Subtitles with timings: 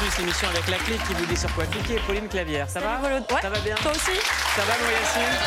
[0.00, 2.00] Canal+, l'émission avec la clique qui vous dit sur quoi cliquer.
[2.06, 3.14] Pauline Clavière, ça va Salut.
[3.16, 3.42] Ouais.
[3.42, 4.18] Ça va bien Toi aussi
[4.56, 5.38] Ça va, moi, Yacine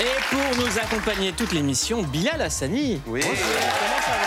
[0.00, 3.00] Et pour nous accompagner toute l'émission, Bilal Hassani.
[3.06, 3.20] Oui.
[3.20, 4.21] Comment ça va?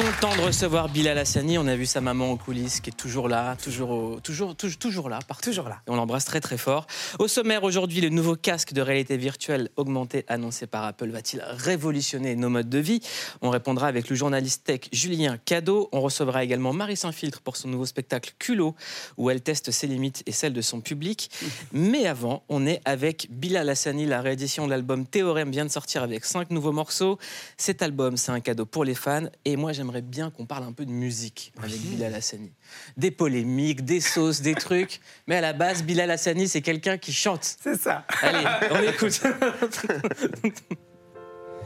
[0.00, 1.58] Content de recevoir Bilal Hassani.
[1.58, 4.78] On a vu sa maman en coulisses qui est toujours là, toujours, au- toujours, toujours,
[4.78, 5.50] toujours là, partout.
[5.50, 5.82] Toujours là.
[5.86, 6.86] Et on l'embrasse très très fort.
[7.18, 12.34] Au sommaire aujourd'hui, le nouveau casque de réalité virtuelle augmentée annoncé par Apple va-t-il révolutionner
[12.34, 13.00] nos modes de vie?
[13.42, 15.90] On répondra avec le journaliste tech Julien Cadeau.
[15.92, 18.74] On recevra également Marie Saint-Filtre pour son nouveau spectacle Culot,
[19.18, 21.30] où elle teste ses limites et celles de son public.
[21.72, 24.06] Mais avant, on est avec Bilal Hassani.
[24.06, 27.18] La réédition de l'album Théorème vient de sortir avec cinq nouveaux morceaux.
[27.58, 29.26] Cet album, c'est un cadeau pour les fans.
[29.44, 32.52] Et moi, j'aimerais bien qu'on parle un peu de musique avec Bilal Hassani.
[32.96, 35.00] Des polémiques, des sauces, des trucs.
[35.26, 37.56] Mais à la base, Bilal Hassani, c'est quelqu'un qui chante.
[37.62, 38.04] C'est ça.
[38.22, 39.20] Allez, on écoute.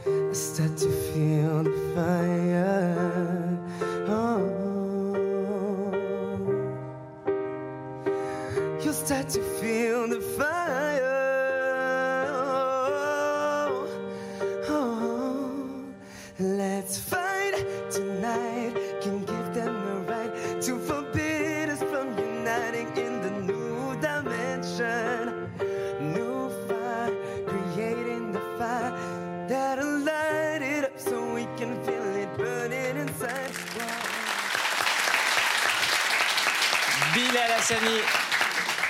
[0.33, 3.14] Start to feel the fire.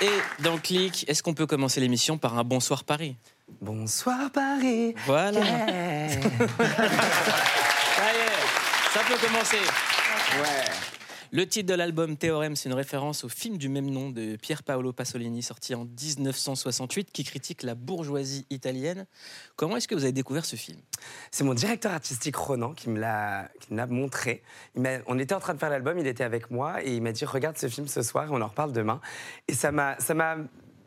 [0.02, 0.10] Et
[0.42, 3.16] dans Click, est-ce qu'on peut commencer l'émission par un bonsoir Paris
[3.62, 4.94] Bonsoir Paris.
[5.06, 5.40] Voilà.
[5.40, 6.08] Yeah.
[7.96, 9.56] Ça y est, ça peut commencer.
[11.32, 14.56] Le titre de l'album Théorème, c'est une référence au film du même nom de Pier
[14.64, 19.06] Paolo Pasolini, sorti en 1968, qui critique la bourgeoisie italienne.
[19.56, 20.78] Comment est-ce que vous avez découvert ce film?
[21.32, 23.50] C'est mon directeur artistique Ronan qui me l'a
[23.88, 24.42] montré.
[25.06, 27.24] On était en train de faire l'album, il était avec moi et il m'a dit
[27.24, 29.00] regarde ce film ce soir on en reparle demain.
[29.48, 29.96] Et ça m'a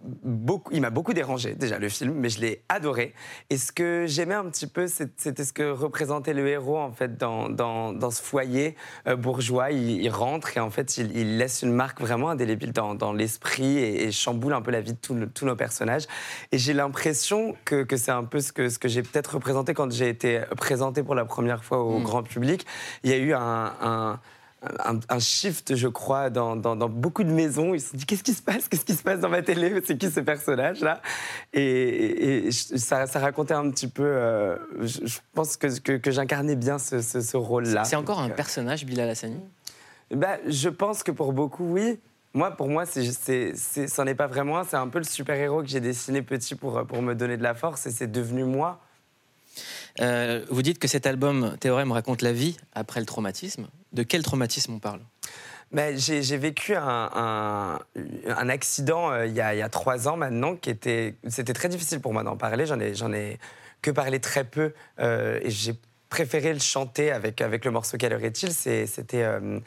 [0.04, 3.14] beaucoup il m'a beaucoup dérangé déjà le film mais je l'ai adoré
[3.50, 7.18] et ce que j'aimais un petit peu c'était ce que représentait le héros en fait
[7.18, 8.76] dans, dans, dans ce foyer
[9.08, 12.72] euh, bourgeois il, il rentre et en fait il, il laisse une marque vraiment indélébile
[12.72, 15.56] dans, dans l'esprit et, et chamboule un peu la vie de tous le- tous nos
[15.56, 16.06] personnages
[16.52, 19.74] et j'ai l'impression que, que c'est un peu ce que, ce que j'ai peut-être représenté
[19.74, 22.04] quand j'ai été présenté pour la première fois au Mm.
[22.04, 22.66] grand public.
[23.04, 24.20] Il y a eu un, un,
[24.86, 27.74] un- un shift, je crois, dans, dans- dans beaucoup de maisons.
[27.74, 28.68] Ils se sont dit Qu'est-ce qui se passe?
[28.68, 29.82] Qu'est-ce qui se passe dans ma télé?
[29.86, 31.02] C'est qui ce personnage-là?
[31.54, 34.04] Et, et- et je- ça, ça racontait un petit peu.
[34.06, 37.84] euh, je, je pense que, que, que j'incarnais bien ce, ce- ce rôle-là.
[37.86, 39.40] C'est encore un Donc, euh, personnage, Bilal Hassani?
[40.12, 42.00] bah, je pense que pour beaucoup, oui.
[42.34, 44.64] Moi, pour moi, c'est, c'est, c'est- c'en est pas vraiment.
[44.64, 47.56] C'est un peu le super-héros que j'ai dessiné petit pour, pour me donner de la
[47.56, 48.80] force et c'est devenu moi.
[50.02, 53.68] Euh, Vous dites que cet album Théorème raconte la vie après le traumatisme.
[53.94, 55.02] De quel traumatisme on parle?
[55.72, 57.80] Ben, j'ai vécu un,
[58.26, 61.16] accident euh, il y, a, trois ans maintenant qui était.
[61.28, 62.66] C'était très difficile pour moi d'en parler.
[62.66, 63.40] J'en ai, ai
[63.82, 65.74] que parlé très peu euh, et j'ai
[66.10, 69.60] préféré le chanter avec, avec le morceau Quelle heure est-il C'était euh,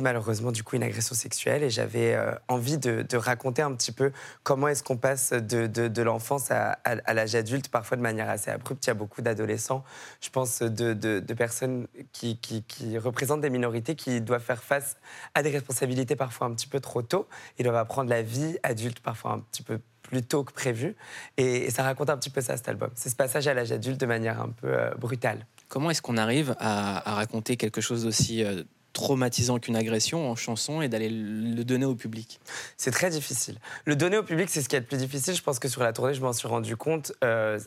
[0.00, 4.12] malheureusement du coup une agression sexuelle et j'avais euh, envie de, raconter un petit peu
[4.42, 8.50] comment est-ce qu'on passe de, de, l'enfance à, à- l'âge adulte, parfois de manière assez
[8.50, 8.84] abrupte.
[8.86, 9.84] Il y a beaucoup d'adolescents,
[10.20, 14.96] je pense, de, personnes qui, qui, représentent des minorités qui doivent faire face
[15.34, 17.26] à des responsabilités parfois un petit peu trop tôt.
[17.58, 20.96] Ils doivent apprendre la vie adulte parfois un petit peu plus tôt que prévu.
[21.36, 22.90] Et, et ça raconte un petit peu ça, cet album.
[22.94, 25.46] C'est ce passage à l'âge adulte de manière un peu euh, brutale.
[25.72, 28.62] Comment est-ce qu'on arrive à, raconter quelque chose d'aussi euh,
[28.92, 32.40] traumatisant qu'une agression en chanson et d'aller le donner au public?
[32.76, 33.56] C'est très difficile.
[33.86, 35.34] Le donner au public, c'est ce qui est le plus difficile.
[35.34, 37.14] Je pense que sur la tournée, je m'en suis rendu compte.
[37.24, 37.58] Euh,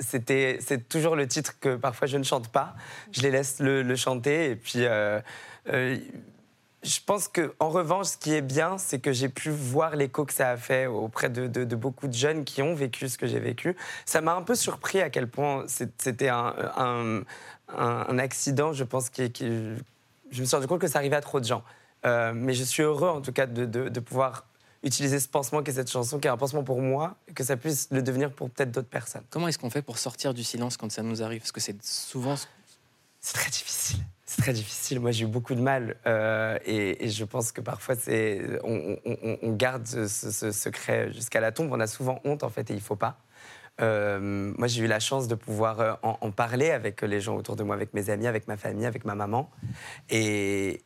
[0.00, 2.76] c'était, c'est toujours le titre que parfois je ne chante pas.
[3.10, 4.50] Je les laisse le, chanter.
[4.50, 5.18] Et puis, euh,
[6.84, 10.24] je pense que, en revanche, ce qui est bien, c'est que j'ai pu voir l'écho
[10.24, 13.16] que ça a fait auprès de, de- de beaucoup de jeunes qui ont vécu ce
[13.18, 13.74] que j'ai vécu.
[14.04, 17.22] Ça m'a un peu surpris à quel point c'était un, un-
[17.68, 19.32] un- un accident, je pense, qui-
[20.30, 21.64] je me suis rendu compte que ça arrivait à trop de gens.
[22.04, 24.44] Euh, mais je suis heureux, en tout cas, de, de- de pouvoir
[24.82, 27.42] utiliser ce pansement qui est cette chanson, qui est un pansement pour moi, et que
[27.42, 29.24] ça puisse le devenir pour peut-être d'autres personnes.
[29.30, 31.40] Comment est-ce qu'on fait pour sortir du silence quand ça nous arrive?
[31.40, 32.34] Parce que c'est souvent.
[33.22, 34.00] C'est très difficile.
[34.34, 34.98] C'est très difficile.
[35.00, 35.96] Moi, j'ai eu beaucoup de mal.
[36.06, 40.50] euh, et, et je pense que parfois, c'est, on, on- on- on garde ce, ce
[40.50, 41.70] secret jusqu'à la tombe.
[41.72, 43.16] On a souvent honte, en fait, et il faut pas.
[43.80, 47.36] Euh, moi, j'ai eu la chance de pouvoir euh, en, en parler avec les gens
[47.36, 49.50] autour de moi, avec mes amis, avec ma famille, avec ma maman.
[50.10, 50.82] Et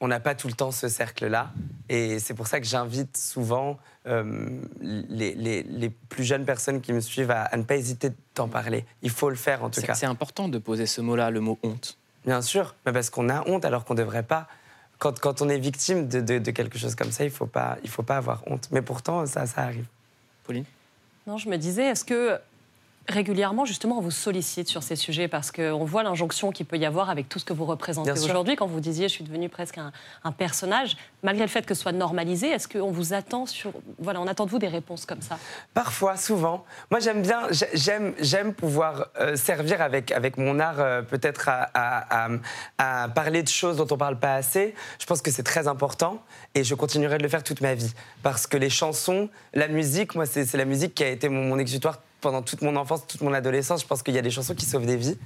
[0.00, 1.52] on n'a pas tout le temps ce cercle-là.
[1.88, 4.48] Et c'est pour ça que j'invite souvent euh,
[4.80, 8.48] les, les- les plus jeunes personnes qui me suivent à, à ne pas hésiter d'en
[8.48, 8.84] parler.
[9.02, 9.94] Il faut le faire en tout cas.
[9.94, 11.98] c'est important de poser ce mot-là, le mot honte.
[12.24, 14.46] Bien sûr, mais parce qu'on a honte alors qu'on ne devrait pas.
[14.98, 17.46] Quand, quand on est victime de, de- de quelque chose comme ça, il ne faut,
[17.46, 18.68] pas- il faut pas avoir honte.
[18.70, 19.86] Mais pourtant, ça, ça arrive.
[20.44, 20.64] Pauline?
[21.26, 22.38] Non, je me disais, est-ce que
[23.08, 26.86] régulièrement, justement, on vous sollicite sur ces sujets parce qu'on voit l'injonction qu'il peut y
[26.86, 28.56] avoir avec tout ce que vous représentez aujourd'hui.
[28.56, 29.92] Quand vous disiez, je suis devenu presque un,
[30.24, 34.20] un personnage, malgré le fait que ce soit normalisé, est-ce qu'on vous attend sur, voilà,
[34.20, 35.38] on attend de vous des réponses comme ça?
[35.74, 36.64] Parfois, souvent.
[36.90, 41.48] Moi, j'aime bien, j'ai- j'aime, j'aime pouvoir euh, servir avec, avec mon art euh, peut-être
[41.48, 42.26] à, à-
[42.78, 44.74] à- à parler de choses dont on parle pas assez.
[44.98, 46.22] Je pense que c'est très important
[46.54, 47.92] et je continuerai de le faire toute ma vie.
[48.22, 51.42] Parce que les chansons, la musique, moi, c'est, c'est la musique qui a été mon,
[51.44, 53.82] mon exutoire pendant toute mon enfance, toute mon adolescence.
[53.82, 55.18] Je pense qu'il y a des chansons qui sauvent des vies.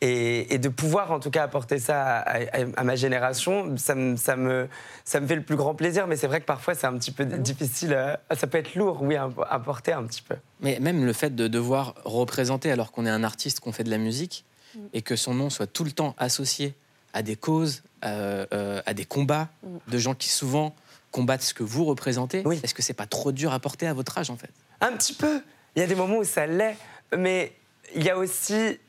[0.00, 3.94] Et, et de pouvoir, en tout cas, apporter ça à, à- à ma génération, ça
[3.94, 4.68] me, ça, me,
[5.04, 6.08] ça me fait le plus grand plaisir.
[6.08, 7.92] Mais c'est vrai que parfois, c'est un petit peu difficile.
[7.92, 10.34] euh, ça peut être lourd, oui, à, à porter un petit peu.
[10.60, 13.90] Mais même le fait de devoir représenter alors qu'on est un artiste, qu'on fait de
[13.90, 14.80] la musique, Mm.
[14.92, 16.74] et que son nom soit tout le temps associé
[17.14, 19.76] à des causes, euh, euh, à des combats Mm.
[19.90, 20.74] de gens qui souvent
[21.10, 22.60] combattent ce que vous représentez, Oui.
[22.62, 24.50] est-ce que c'est pas trop dur à porter à votre âge en fait?
[24.82, 25.40] Un petit peu.
[25.78, 26.76] Il y a des moments où ça l'est,
[27.16, 27.52] mais
[27.94, 28.80] il y a aussi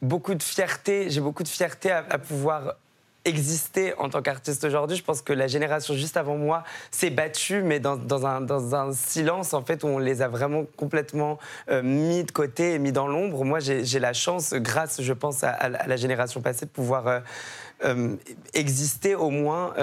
[0.00, 1.10] beaucoup de fierté.
[1.10, 2.76] J'ai beaucoup de fierté à, pouvoir
[3.24, 4.96] exister en tant qu'artiste aujourd'hui.
[4.96, 6.62] Je pense que la génération juste avant moi
[6.92, 11.82] s'est battue, mais dans, un, silence en fait où on les a vraiment complètement euh,
[11.82, 13.44] mis de côté et mis dans l'ombre.
[13.44, 17.18] Moi, j'ai la chance, grâce, je pense, à, la- génération passée, de pouvoir euh,
[17.84, 18.14] euh,
[18.54, 19.74] exister au moins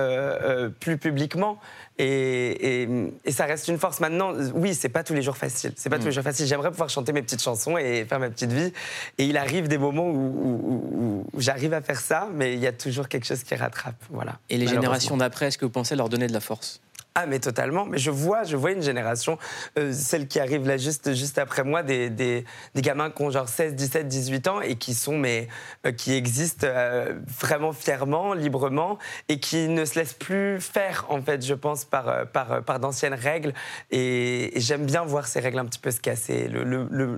[0.79, 1.59] plus publiquement.
[1.99, 2.89] Et, et-
[3.25, 3.99] et ça reste une force.
[3.99, 5.73] Maintenant, oui, c'est pas tous les jours facile.
[5.75, 6.45] C'est pas tous les jours facile.
[6.45, 8.71] J'aimerais pouvoir chanter mes petites chansons et faire ma petite vie.
[9.17, 12.59] Et il arrive des moments où, où- où- où j'arrive à faire ça, mais il
[12.59, 13.95] y a toujours quelque chose qui rattrape.
[14.11, 14.37] Voilà.
[14.49, 16.81] Et les générations d'après, est-ce que vous pensez leur donner de la force?
[17.19, 17.87] Ah, mais totalement.
[17.87, 19.39] Mais je vois, je vois une génération,
[19.79, 23.31] euh, celle qui arrive là juste, juste après moi, des, des, des gamins qui ont
[23.31, 25.47] genre 16, 17, 18 ans et qui sont, mais
[25.87, 28.99] euh, qui existent euh, vraiment fièrement, librement
[29.29, 33.15] et qui ne se laissent plus faire, en fait, je pense, par, par, par d'anciennes
[33.15, 33.55] règles.
[33.89, 36.51] Et, j'aime bien voir ces règles un petit peu se casser,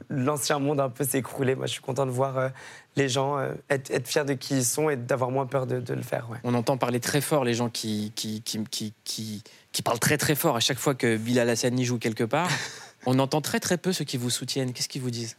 [0.10, 1.56] l'ancien monde un peu s'écrouler.
[1.56, 2.52] Moi, je suis content de voir
[2.96, 3.38] les gens
[3.70, 6.28] être, être fiers de qui ils sont et d'avoir moins peur de, le faire.
[6.46, 8.42] On entend parler très fort les gens qui, qui,
[9.72, 12.50] qui, parlent très très fort à chaque fois que Bilal Hassani joue quelque part.
[13.06, 14.74] On entend très très peu ceux qui vous soutiennent.
[14.74, 15.38] Qu'est-ce qu'ils vous disent?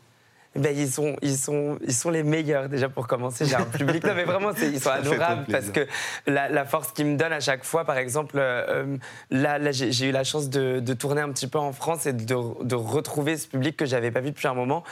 [0.57, 3.45] Ben, ils, sont, ils, sont, ils sont les meilleurs déjà pour commencer.
[3.47, 4.03] J'ai un public.
[4.03, 5.87] Non, mais vraiment, ils sont adorables parce que
[6.27, 8.97] la, la force qu'ils me donnent à chaque fois, par exemple, euh, euh,
[9.31, 12.07] là, là j'ai j'ai eu la chance de, de tourner un petit peu en France
[12.07, 12.25] et de,
[12.65, 14.83] de retrouver ce public que j'avais pas vu depuis un moment.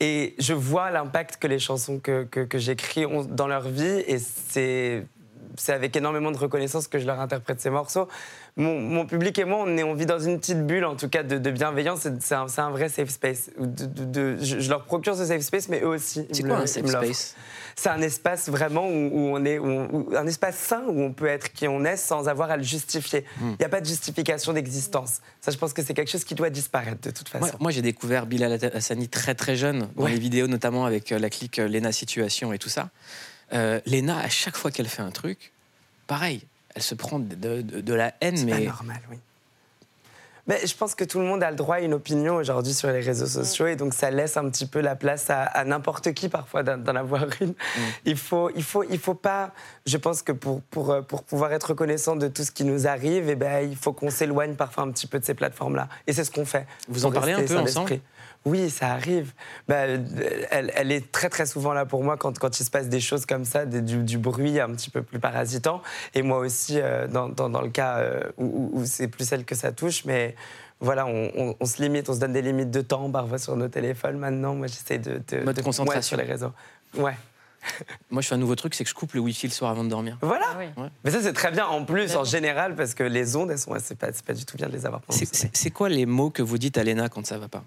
[0.00, 4.02] Et je vois l'impact que les chansons que, que, que j'écris ont dans leur vie
[4.06, 5.06] et c'est.
[5.56, 8.06] C'est avec énormément de reconnaissance que je leur interprète ces morceaux.
[8.58, 11.08] Mon, mon public et moi, on, est, on vit dans une petite bulle, en tout
[11.08, 12.06] cas, de, de bienveillance.
[12.20, 13.50] C'est- un, vrai safe space.
[13.58, 16.26] De- de- de- je, je leur procure ce safe space, mais eux aussi.
[16.32, 17.34] C'est quoi le- un safe space?
[17.76, 21.00] C'est un espace vraiment où, où on est, où on- où- un espace sain où
[21.00, 23.24] on peut être qui on est sans avoir à le justifier.
[23.40, 25.20] Il n'y a pas de justification d'existence.
[25.40, 27.44] Ça, je pense que c'est quelque chose qui doit disparaître de toute façon.
[27.46, 30.10] Moi, moi, j'ai découvert Bilal Hassani très très jeune, dans Ouais.
[30.10, 32.90] les vidéos notamment avec euh, la clique euh, Lena Situation et tout ça.
[33.52, 35.52] Euh, Lena, à chaque fois qu'elle fait un truc,
[36.08, 36.42] pareil,
[36.78, 39.18] elle se prend de, de- de la haine, C'est mais pas normal, oui.
[40.46, 42.88] Mais je pense que tout le monde a le droit à une opinion aujourd'hui sur
[42.88, 46.14] les réseaux sociaux et donc ça laisse un petit peu la place à, à n'importe
[46.14, 47.52] qui parfois d'en avoir une.
[48.06, 49.52] Il faut, il faut, il faut pas.
[49.84, 52.86] Je pense que pour, pour, euh, pour pouvoir être reconnaissant de tout ce qui nous
[52.86, 55.88] arrive, eh ben, il faut qu'on s'éloigne parfois un petit peu de ces plateformes-là.
[56.06, 56.66] Et c'est ce qu'on fait.
[56.88, 58.00] Vous en parlez un peu ensemble.
[58.48, 59.32] Oui, ça arrive.
[59.68, 59.98] Bah, euh,
[60.50, 63.00] elle, elle est très très souvent là pour moi quand, quand il se passe des
[63.00, 65.82] choses comme ça, des- du, du bruit un petit peu plus parasitant.
[66.14, 69.24] Et moi aussi, euh, dans, dans- dans le cas euh, où, où- où c'est plus
[69.28, 70.04] celle que ça touche.
[70.04, 70.34] Mais
[70.80, 73.56] voilà, on, on- on se limite, on se donne des limites de temps parfois sur
[73.56, 74.54] nos téléphones maintenant.
[74.54, 75.98] Moi, j'essaie de, de, Mode de- concentration.
[75.98, 76.52] ouais, sur les réseaux.
[76.96, 77.14] Ouais.
[78.10, 79.82] moi je fais un nouveau truc, c'est que je coupe le wifi le soir avant
[79.82, 80.16] de dormir.
[80.22, 80.44] Voilà.
[80.52, 80.84] Ah oui.
[81.04, 83.74] Mais ça, c'est très bien en plus, en général, parce que les ondes, elles sont,
[83.82, 85.50] c'est pas, c'est pas du tout bien de les avoir C'est- sommeil.
[85.52, 87.64] C'est c'est quoi les mots que vous dites à Lena quand ça va pas?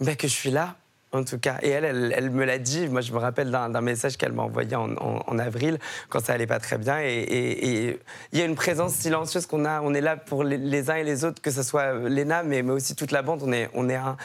[0.00, 0.76] Ben, que je suis là,
[1.12, 1.56] en tout cas.
[1.62, 2.88] Et elle, elle, elle me l'a dit.
[2.88, 5.78] Moi, je me rappelle d'un message qu'elle m'a envoyé en, en- en avril,
[6.10, 7.00] quand ça allait pas très bien.
[7.00, 8.00] Et et- et
[8.32, 9.80] il y a une présence silencieuse qu'on a.
[9.80, 12.42] On est là pour les, les uns et les autres, que ce soit euh, Léna,
[12.42, 13.42] mais, mais aussi toute la bande.
[13.42, 14.16] On est, on est un.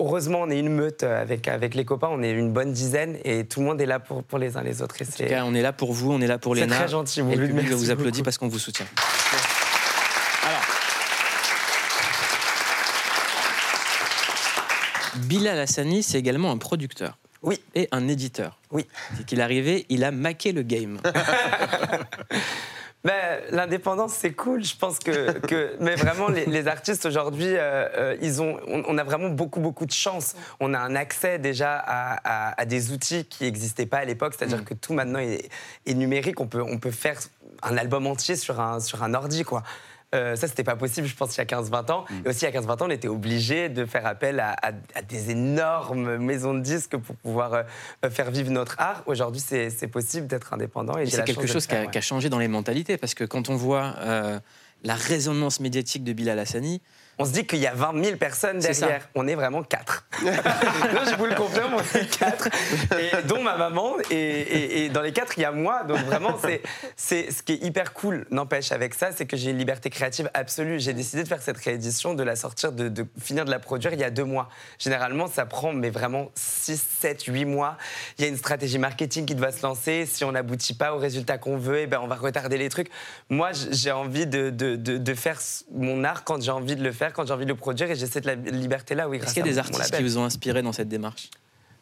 [0.00, 3.44] Heureusement, on est une meute avec, avec les copains, on est une bonne dizaine et
[3.46, 4.94] tout le monde est là pour, pour les uns les autres.
[5.00, 6.60] Et En tout c'est cas, on est là pour vous, on est là pour c'est
[6.66, 6.76] Lena.
[6.76, 7.18] très gentil.
[7.18, 8.86] Et Vous le lui public vous applaudit parce qu'on vous soutient.
[15.26, 18.58] Bilal Hassani, c'est également un producteur Oui, et un éditeur.
[18.70, 18.86] oui.
[19.16, 21.00] C'est qu'il est arrivé, il a maqué le game.
[23.04, 24.64] Ben, l'indépendance, c'est cool.
[24.64, 29.04] Je pense que, que mais vraiment, les, artistes aujourd'hui, euh, euh, ils ont, on, a
[29.04, 30.34] vraiment beaucoup, beaucoup de chance.
[30.58, 34.34] On a un accès déjà à, à, des outils qui n'existaient pas à l'époque.
[34.36, 34.64] C'est-à-dire mm.
[34.64, 35.48] que tout maintenant est,
[35.86, 36.40] est, numérique.
[36.40, 37.18] On peut, on peut faire
[37.62, 39.62] un album entier sur un, sur un ordi, quoi.
[40.14, 42.04] Euh, ça, c'était pas possible, je pense, il y a 15-20 ans.
[42.08, 42.14] Mm.
[42.24, 44.72] Et aussi, il y a 15-20 ans, on était obligé de faire appel à,
[45.02, 49.02] des énormes maisons de disques pour pouvoir euh, faire vivre notre art.
[49.06, 50.96] Aujourd'hui, c'est possible d'être indépendant.
[50.96, 53.94] Et, c'est quelque chose qui, a, changé dans les mentalités, parce que quand on voit
[53.98, 54.38] euh,
[54.84, 56.80] la résonance médiatique de Bilal Hassani,
[57.20, 59.08] on se dit qu'il y a 20 000 personnes derrière.
[59.16, 60.06] on est vraiment quatre.
[60.22, 60.30] non,
[61.10, 62.48] je vous le confirme, on est quatre,
[62.96, 63.94] et, dont ma maman.
[64.10, 65.82] Et, dans les quatre, il y a moi.
[65.82, 66.38] Donc vraiment,
[66.96, 70.30] c'est ce qui est hyper cool, n'empêche, avec ça, c'est que j'ai une liberté créative
[70.32, 70.78] absolue.
[70.78, 74.00] J'ai décidé de faire cette réédition, de la sortir, de, finir de la produire il
[74.00, 74.48] y a deux mois.
[74.78, 77.78] Généralement, ça prend mais vraiment 6, 7, 8 mois.
[78.18, 80.06] Il y a une stratégie marketing qui doit se lancer.
[80.06, 82.68] Si on n'aboutit pas au résultat qu'on veut, et eh ben, on va retarder les
[82.68, 82.90] trucs.
[83.28, 85.40] Moi, j'ai envie de, de, de faire
[85.72, 87.96] mon art quand j'ai envie de le faire quand j'ai envie de le produire et
[87.96, 89.08] j'ai cette liberté-là.
[89.08, 91.30] Oui, Est-ce qu'il y a des artistes qui vous ont inspiré dans cette démarche?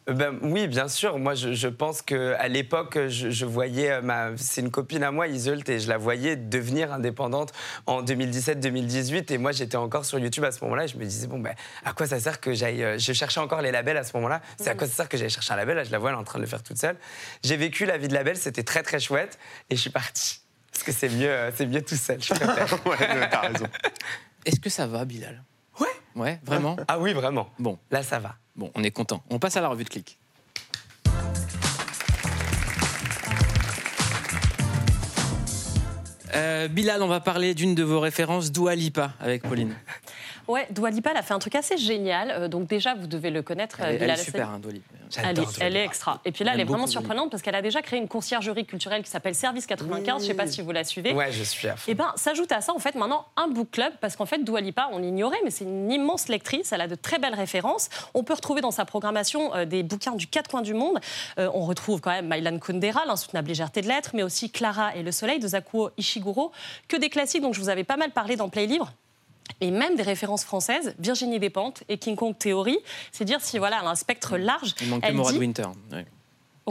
[0.08, 1.18] Euh, ben, oui, bien sûr.
[1.18, 4.36] Moi, je, je pense qu'à l'époque, je, voyais euh, ma.
[4.36, 7.52] C'est une copine à moi, Iseult, et je la voyais devenir indépendante
[7.86, 9.32] en 2017-2018.
[9.32, 10.84] Et moi, j'étais encore sur YouTube à ce moment-là.
[10.84, 12.82] Et je me disais, bon, ben, à quoi ça sert que j'aille.
[12.82, 14.40] Euh, je cherchais encore les labels à ce moment-là.
[14.58, 15.76] C'est à quoi ça sert que j'aille chercher un label?
[15.76, 16.96] Là, je la vois, elle est en train de le faire toute seule.
[17.42, 19.38] J'ai vécu la vie de label, c'était très, très chouette.
[19.70, 20.45] Et je suis partie.
[20.76, 22.86] Parce que c'est mieux, c'est mieux tout seul, je préfère.
[22.86, 23.66] ouais, t'as raison.
[24.44, 25.42] Est-ce que ça va, Bilal?
[25.80, 25.86] Ouais.
[26.14, 26.76] Ouais, vraiment?
[26.86, 27.48] Ah oui, vraiment.
[27.58, 27.78] Bon.
[27.90, 28.34] Là, ça va.
[28.54, 29.24] Bon, on est content.
[29.30, 30.18] On passe à la revue de clic.
[36.34, 39.74] Euh, Bilal, on va parler d'une de vos références, Dua Lipa, avec Pauline.
[40.48, 42.30] Ouais, Dua Lipa, elle a fait un truc assez génial.
[42.30, 43.80] Euh, donc déjà, vous devez le connaître.
[43.80, 44.72] Elle, est super, hein, Dua
[45.60, 46.20] Elle, est, extra.
[46.24, 49.02] Et puis là, elle, est vraiment surprenante parce qu'elle a déjà créé une conciergerie culturelle
[49.02, 50.18] qui s'appelle Service 95.
[50.18, 51.12] Je ne sais pas si vous la suivez.
[51.12, 51.88] Ouais, je suis à fond.
[51.88, 54.42] Et eh ben, s'ajoute à ça, en fait, maintenant, un book club parce qu'en fait,
[54.44, 56.72] Dua Lipa, on l'ignorait, mais c'est une immense lectrice.
[56.72, 57.88] Elle a de très belles références.
[58.14, 60.98] On peut retrouver dans sa programmation euh, des bouquins du quatre coins du monde.
[61.38, 65.02] Euh, on retrouve quand même Mylan Kundera, l'insoutenable légèreté de l'être, mais aussi Clara et
[65.02, 66.52] le soleil de Zakuo Ishiguro.
[66.88, 68.92] Que des classiques dont je vous avais pas mal parlé dans Play Livre
[69.60, 72.78] et même des références françaises, Virginie Despentes et King Kong Theory.
[73.12, 74.74] C'est dire si voilà, elle a un spectre large.
[74.80, 75.38] Il manque elle dit...
[75.38, 75.66] Winter.
[75.92, 76.06] Ouais,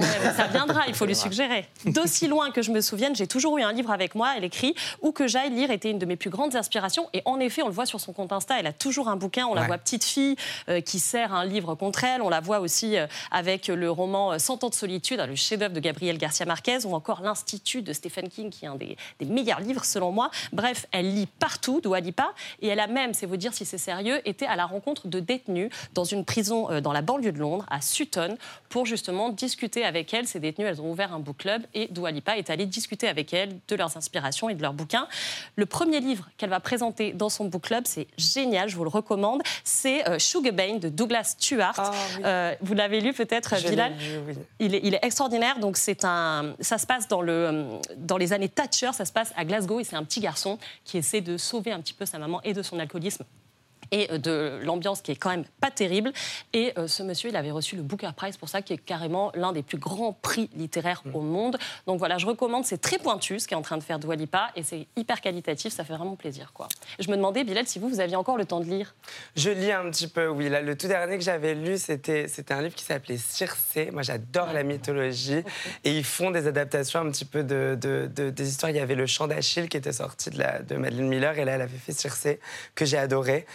[0.01, 1.67] ça viendra, il faut lui suggérer.
[1.85, 4.75] D'aussi loin que je me souvienne, j'ai toujours eu un livre avec moi, elle écrit
[5.01, 7.09] Où que j'aille lire était une de mes plus grandes inspirations.
[7.13, 9.45] Et en effet, on le voit sur son compte Insta, elle a toujours un bouquin.
[9.45, 10.35] On la voit petite fille
[10.69, 12.21] euh, qui sert un livre contre elle.
[12.21, 15.79] On la voit aussi euh, avec le roman Cent ans de solitude, le chef-d'œuvre de
[15.79, 19.85] Gabriel Garcia Marquez, ou encore L'Institut de Stephen King, qui est un des, meilleurs livres
[19.85, 20.29] selon moi.
[20.51, 23.77] Bref, elle lit partout, Dua Lipa, et elle a même, c'est vous dire si c'est
[23.77, 27.39] sérieux, été à la rencontre de détenus dans une prison euh, dans la banlieue de
[27.39, 28.37] Londres, à Sutton,
[28.69, 30.27] pour justement discuter avec elle.
[30.27, 33.34] Ces détenues, elles ont ouvert un book club et Dua Lipa est allée discuter avec
[33.34, 35.08] elles de leurs inspirations et de leurs bouquins.
[35.56, 38.89] Le premier livre qu'elle va présenter dans son book club, c'est génial, je vous le
[38.89, 39.42] recommande.
[39.63, 41.74] C'est euh, Sugar Bane de Douglas Stuart.
[41.77, 41.92] Ah
[42.24, 43.94] euh, vous l'avez lu peut-être, Bilal
[44.60, 45.60] il, est, il, est, extraordinaire.
[45.60, 49.34] Donc c'est un, ça se passe dans, le, dans les années Thatcher, ça se passe
[49.36, 52.18] à Glasgow et c'est un petit garçon qui essaie de sauver un petit peu sa
[52.20, 53.24] maman et de son alcoolisme
[53.95, 56.11] et euh, de l'ambiance qui est quand même pas terrible.
[56.53, 59.31] Et euh, ce monsieur, il avait reçu le Booker Prize pour ça, qui est carrément
[59.35, 61.57] l'un des plus grands prix littéraires au monde.
[61.87, 64.63] Donc voilà, je recommande, c'est très pointu ce qu'est en train de faire Doualipa et
[64.63, 66.51] c'est hyper qualitatif, ça fait vraiment plaisir.
[66.53, 66.67] Quoi.
[66.99, 68.95] je me demandais, Bilal, si vous, vous aviez encore le temps de lire.
[69.35, 70.49] Je lis un petit peu, oui.
[70.49, 73.91] Là, le tout dernier que j'avais lu, c'était, c'était un livre qui s'appelait Circé.
[73.91, 75.43] Moi, j'adore la mythologie.
[75.83, 78.71] Et ils font des adaptations un petit peu de, de, des histoires.
[78.71, 81.45] Il y avait Le Chant d'Achille qui était sorti de, la, de Madeleine Miller et
[81.45, 82.39] là, elle avait fait Circé,
[82.73, 83.45] que j'ai adoré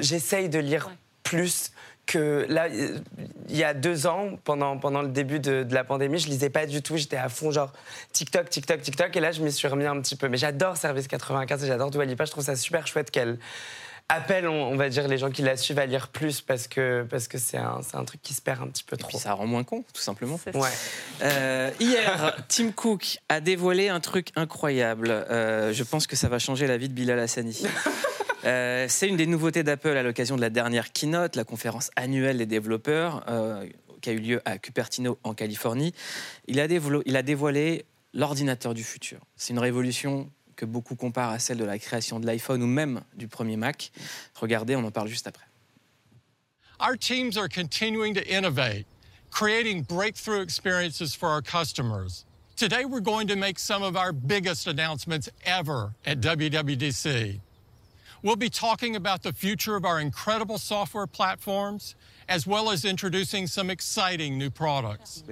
[0.00, 0.90] j'essaye de lire
[1.22, 1.72] plus
[2.08, 6.28] que là, il y a deux ans, pendant, pendant le début de, la pandémie, je
[6.28, 6.96] lisais pas du tout.
[6.96, 7.72] J'étais à fond, genre
[8.12, 9.14] TikTok, TikTok, TikTok.
[9.14, 10.28] Et là, je m'y suis remis un petit peu.
[10.28, 12.24] Mais j'adore Service 95 et j'adore Dua Lipa.
[12.24, 13.38] Je trouve ça super chouette qu'elle
[14.08, 17.10] appelle, on, va dire, les gens qui la suivent à lire plus parce que c'est
[17.10, 19.10] parce que un, un, truc qui se perd un petit peu trop.
[19.10, 20.40] Et puis ça rend moins con, tout simplement.
[20.54, 20.70] Ouais.
[21.22, 25.10] Euh, hier, Tim Cook a dévoilé un truc incroyable.
[25.10, 27.62] Euh, je pense que ça va changer la vie de Bilal Hassani.
[28.44, 32.38] Euh, c'est une des nouveautés d'Apple à l'occasion de la dernière keynote, la conférence annuelle
[32.38, 33.66] des développeurs, euh,
[34.00, 35.92] qui a eu lieu à Cupertino en Californie.
[36.46, 39.18] Il a, il a dévoilé l'ordinateur du futur.
[39.36, 43.02] C'est une révolution que beaucoup comparent à celle de la création de l'iPhone ou même
[43.14, 43.92] du premier Mac.
[44.34, 45.44] Regardez, on en parle juste après.
[46.80, 48.86] Our teams are continuing to innovate,
[49.30, 52.24] creating breakthrough experiences for our customers.
[52.56, 57.40] Today, we're going to make some of our biggest announcements ever at WWDC.
[58.22, 61.94] We'll be talking about the future of our incredible software platforms,
[62.28, 65.22] as well as introducing some exciting new products.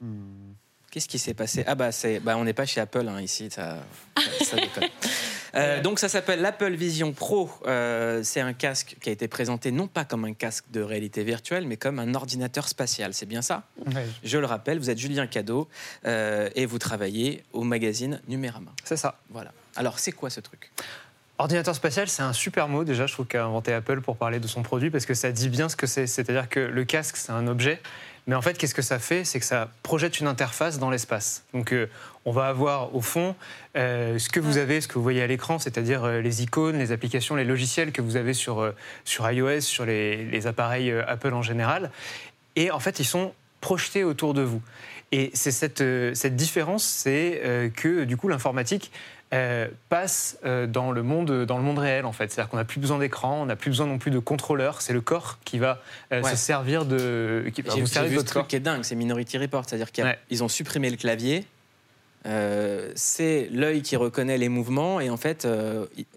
[0.00, 0.54] Hmm.
[0.90, 1.62] Qu'est-ce qui s'est passé?
[1.68, 3.78] Ah bah, c'est, bah on n'est pas chez Apple hein, ici, ça,
[4.42, 4.88] ça déconne.
[5.54, 7.50] Euh, donc ça s'appelle l'Apple Vision Pro.
[7.66, 11.22] Euh, c'est un casque qui a été présenté non pas comme un casque de réalité
[11.22, 13.14] virtuelle, mais comme un ordinateur spatial.
[13.14, 13.64] C'est bien ça?
[14.24, 15.68] Je le rappelle, vous êtes Julien Cadeau
[16.06, 18.72] euh, et vous travaillez au magazine Numérama.
[18.84, 19.20] C'est ça.
[19.30, 19.52] Voilà.
[19.76, 20.72] Alors c'est quoi ce truc?
[21.40, 24.46] Ordinateur spatial, c'est un super mot déjà, je trouve, qu'a inventé Apple pour parler de
[24.46, 26.06] son produit, parce que ça dit bien ce que c'est.
[26.06, 27.80] C'est-à-dire que le casque, c'est un objet,
[28.26, 29.24] mais en fait, qu'est-ce que ça fait?
[29.24, 31.44] C'est que ça projette une interface dans l'espace.
[31.54, 31.88] Donc, euh,
[32.26, 33.34] on va avoir au fond
[33.74, 36.76] euh, ce que vous avez, ce que vous voyez à l'écran, c'est-à-dire euh, les icônes,
[36.76, 38.74] les applications, les logiciels que vous avez sur,
[39.06, 41.90] sur iOS, sur les, les appareils Apple en général.
[42.54, 43.32] Et en fait, ils sont
[43.62, 44.60] projetés autour de vous.
[45.10, 45.82] Et c'est cette,
[46.14, 48.92] cette différence, c'est que du coup, l'informatique
[49.32, 52.32] euh, passe euh, dans, le monde, dans le monde réel, en fait.
[52.32, 54.82] C'est-à-dire qu'on n'a plus besoin d'écran, on n'a plus besoin non plus de contrôleur.
[54.82, 55.80] C'est le corps qui va
[56.12, 57.44] euh, se servir de.
[57.54, 59.62] Qui vous servir de truc qui est dingue, c'est Minority Report.
[59.68, 61.46] C'est-à-dire qu'ils ont supprimé le clavier.
[62.96, 65.46] c'est l'œil qui reconnaît les mouvements et en fait,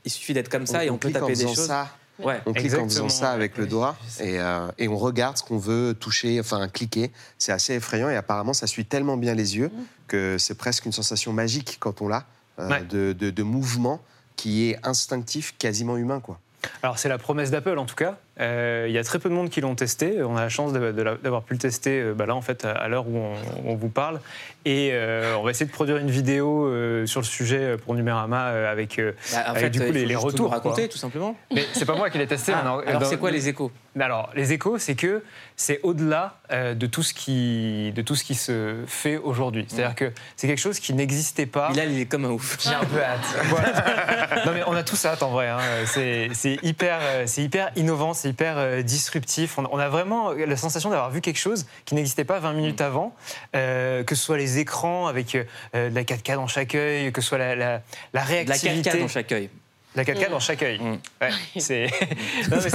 [0.06, 1.68] il suffit d'être comme ça et on peut taper des choses.
[1.68, 1.90] Ça.
[2.20, 2.40] Ouais.
[2.46, 4.40] On clique en faisant ça avec le doigt et,
[4.80, 7.12] et on regarde ce qu'on veut toucher, enfin cliquer.
[7.38, 9.84] C'est assez effrayant et apparemment ça suit tellement bien les yeux mm.
[10.08, 12.26] que c'est presque une sensation magique quand on l'a.
[12.60, 14.00] Euh, de, de, de mouvement
[14.36, 16.20] qui est instinctif, quasiment humain.
[16.20, 16.40] Quoi.
[16.82, 18.18] Alors c'est la promesse d'Apple en tout cas.
[18.40, 20.22] Euh, il y a très peu de monde qui l'ont testé.
[20.24, 23.08] On a la chance d'avoir pu le tester euh, bah là en fait à l'heure
[23.08, 23.18] où
[23.66, 24.20] on, vous parle.
[24.66, 26.70] Et euh, on va essayer de produire une vidéo
[27.06, 29.02] sur le sujet pour Numérama avec,
[29.32, 30.52] bah, du coup les, les retours.
[30.52, 31.36] raconter tout simplement.
[31.54, 32.54] Mais c'est pas moi qui l'ai testé.
[32.54, 33.72] Ah, alors c'est quoi les échos?
[34.00, 35.24] Alors les échos, c'est que
[35.56, 39.66] c'est au-delà de tout ce qui de tout ce qui se fait aujourd'hui.
[39.68, 41.70] C'est-à-dire que c'est quelque chose qui n'existait pas.
[41.72, 42.58] Bilal il est comme un ouf.
[42.62, 44.46] J'ai un peu hâte.
[44.46, 45.50] non mais on a tous hâte en vrai.
[45.50, 45.60] Hein.
[45.86, 47.00] C'est hyper
[47.38, 49.58] hyper innovant c'est hyper euh, disruptif.
[49.58, 52.86] On, a vraiment la sensation d'avoir vu quelque chose qui n'existait pas 20 minutes mm.
[52.86, 53.16] avant,
[53.56, 57.22] euh, que ce soit les écrans avec euh, de la 4K dans chaque œil, que
[57.22, 57.82] ce soit la, la,
[58.14, 58.90] la réactivité.
[58.90, 59.50] La 4K dans chaque œil.
[59.96, 60.80] La 4K dans chaque œil.
[60.80, 61.00] Mm.
[61.60, 61.90] c'est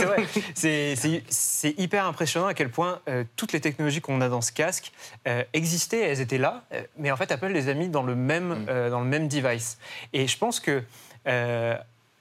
[0.05, 0.25] vrai.
[0.55, 3.01] C'est hyper impressionnant à quel point
[3.37, 4.93] toutes les technologies qu'on a dans ce casque
[5.53, 6.65] existaient, elles étaient là,
[6.97, 8.91] mais en fait Apple les a mis dans le même, mm.
[8.91, 9.79] dans le même device.
[10.13, 10.85] Et je pense que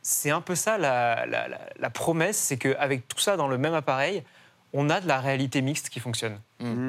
[0.08, 4.24] c'est un peu ça la, promesse, c'est qu'avec tout ça dans le même appareil,
[4.72, 6.40] on a de la réalité mixte qui fonctionne.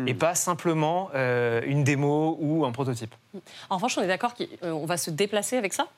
[0.07, 3.15] Et pas simplement euh, une démo ou un prototype.
[3.69, 5.89] En revanche, on est d'accord qu'on va se déplacer avec ça?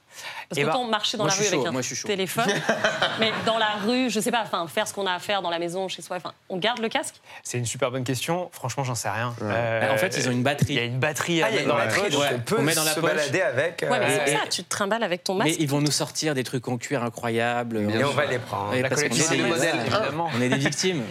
[0.48, 2.50] Parce que eh quand ben, marcher dans la rue avec un téléphone,
[3.20, 5.50] mais dans la rue, je sais pas, enfin, faire ce qu'on a à faire dans
[5.50, 7.20] la maison, chez soi, enfin, on garde le casque?
[7.44, 8.50] C'est une super bonne question.
[8.52, 9.32] Franchement, j'en sais rien.
[9.40, 10.74] Euh, en fait, ils ont une batterie.
[10.74, 12.12] Il y a une batterie, ah, dans la poche.
[12.34, 13.86] on peut met dans la se balader avec.
[13.88, 15.50] Ouais, mais c'est euh, ça, tu te trimbales avec ton masque.
[15.50, 17.76] Mais ils vont nous sortir des trucs en cuir incroyables.
[17.76, 18.74] Et on va les prendre.
[18.74, 20.28] la collection des modèles, évidemment.
[20.36, 21.04] On est des victimes.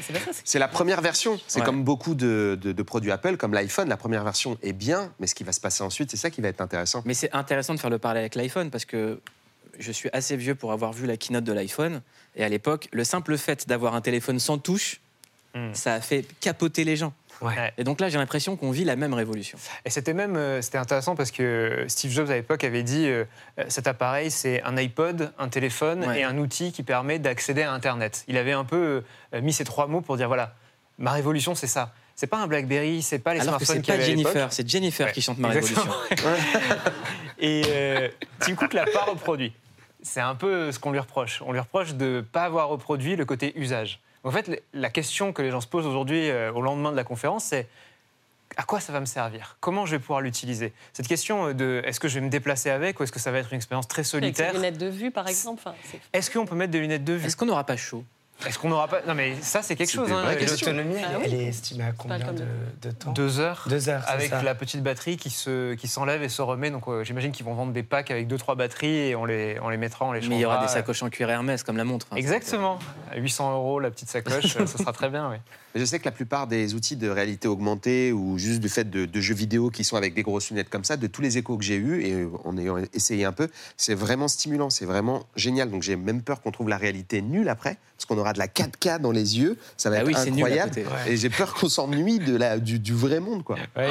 [0.44, 1.40] C'est la première version.
[1.48, 2.49] C'est comme beaucoup de
[2.84, 3.90] produits Apple, comme l'iPhone.
[3.90, 6.42] La première version est bien, mais ce qui va se passer ensuite, c'est ça qui
[6.42, 7.02] va être intéressant.
[7.06, 9.20] Mais c'est intéressant de faire le parallèle avec l'iPhone parce que
[9.78, 12.02] je suis assez vieux pour avoir vu la keynote de l'iPhone.
[12.36, 15.02] Et à l'époque, le simple fait d'avoir un téléphone sans touche,
[15.56, 15.74] hmm.
[15.74, 17.14] ça a fait capoter les gens.
[17.78, 19.58] Et donc là, j'ai l'impression qu'on vit la même révolution.
[19.86, 23.26] Et c'était même euh, c'était intéressant parce que Steve Jobs à l'époque avait dit euh,
[23.60, 27.72] euh, cet appareil, c'est un iPod, un téléphone et un outil qui permet d'accéder à
[27.72, 28.24] Internet.
[28.28, 29.04] Il avait un peu
[29.42, 30.56] mis ces trois mots pour dire voilà,
[30.98, 31.94] ma révolution, c'est ça.
[32.20, 35.10] C'est pas un BlackBerry, c'est pas les Alors smartphones que c'est pas Jennifer, c'est Jennifer
[35.14, 35.82] qui chante ma révolution.
[37.40, 38.10] Et euh,
[38.42, 39.54] Tim Cook l'a pas reproduit.
[40.04, 41.42] C'est un peu ce qu'on lui reproche.
[41.46, 44.02] On lui reproche de ne pas avoir reproduit le côté usage.
[44.26, 47.06] En fait, la question que les gens se posent aujourd'hui, euh, au lendemain de la
[47.06, 47.70] conférence, c'est
[48.58, 49.56] à quoi ça va me servir?
[49.62, 50.74] Comment je vais pouvoir l'utiliser?
[50.92, 53.38] Cette question de est-ce que je vais me déplacer avec ou est-ce que ça va
[53.38, 55.64] être une expérience très solitaire Avec des lunettes de vue, par exemple.
[56.12, 57.28] est-ce qu'on peut mettre des lunettes de vue?
[57.28, 58.04] Est-ce qu'on n'aura pas chaud?
[58.48, 59.02] Est-ce qu'on n'aura pas.
[59.08, 60.12] Non, mais ça, c'est quelque chose.
[60.12, 60.24] Hein.
[60.40, 63.66] L'autonomie, elle, est estimée à combien de, temps Deux heures.
[63.70, 64.04] Deux heures.
[64.08, 66.72] Avec la petite batterie qui s'enlève qui et se remet.
[66.72, 69.60] Donc, euh, j'imagine qu'ils vont vendre des packs avec deux, trois batteries et on les,
[69.62, 70.30] on les mettra, on les changera.
[70.30, 72.08] Mais il y aura des sacoches en cuir Hermès, comme la montre.
[72.12, 72.80] Hein, Exactement.
[73.12, 75.38] À 800 euros, la petite sacoche, ça sera très bien, oui.
[75.76, 79.22] Je sais que la plupart des outils de réalité augmentée ou juste du fait de,
[79.22, 81.64] jeux vidéo qui sont avec des grosses lunettes comme ça, de tous les échos que
[81.64, 85.70] j'ai eus et en ayant essayé un peu, c'est vraiment stimulant, c'est vraiment génial.
[85.70, 88.48] Donc j'ai même peur qu'on trouve la réalité nulle après, parce qu'on aura de la
[88.48, 90.72] 4K dans les yeux, ça va ah être incroyable.
[91.08, 93.58] Et j'ai peur qu'on s'ennuie de la, du, vrai monde, quoi.
[93.76, 93.90] Ouais,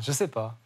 [0.00, 0.56] je, sais pas.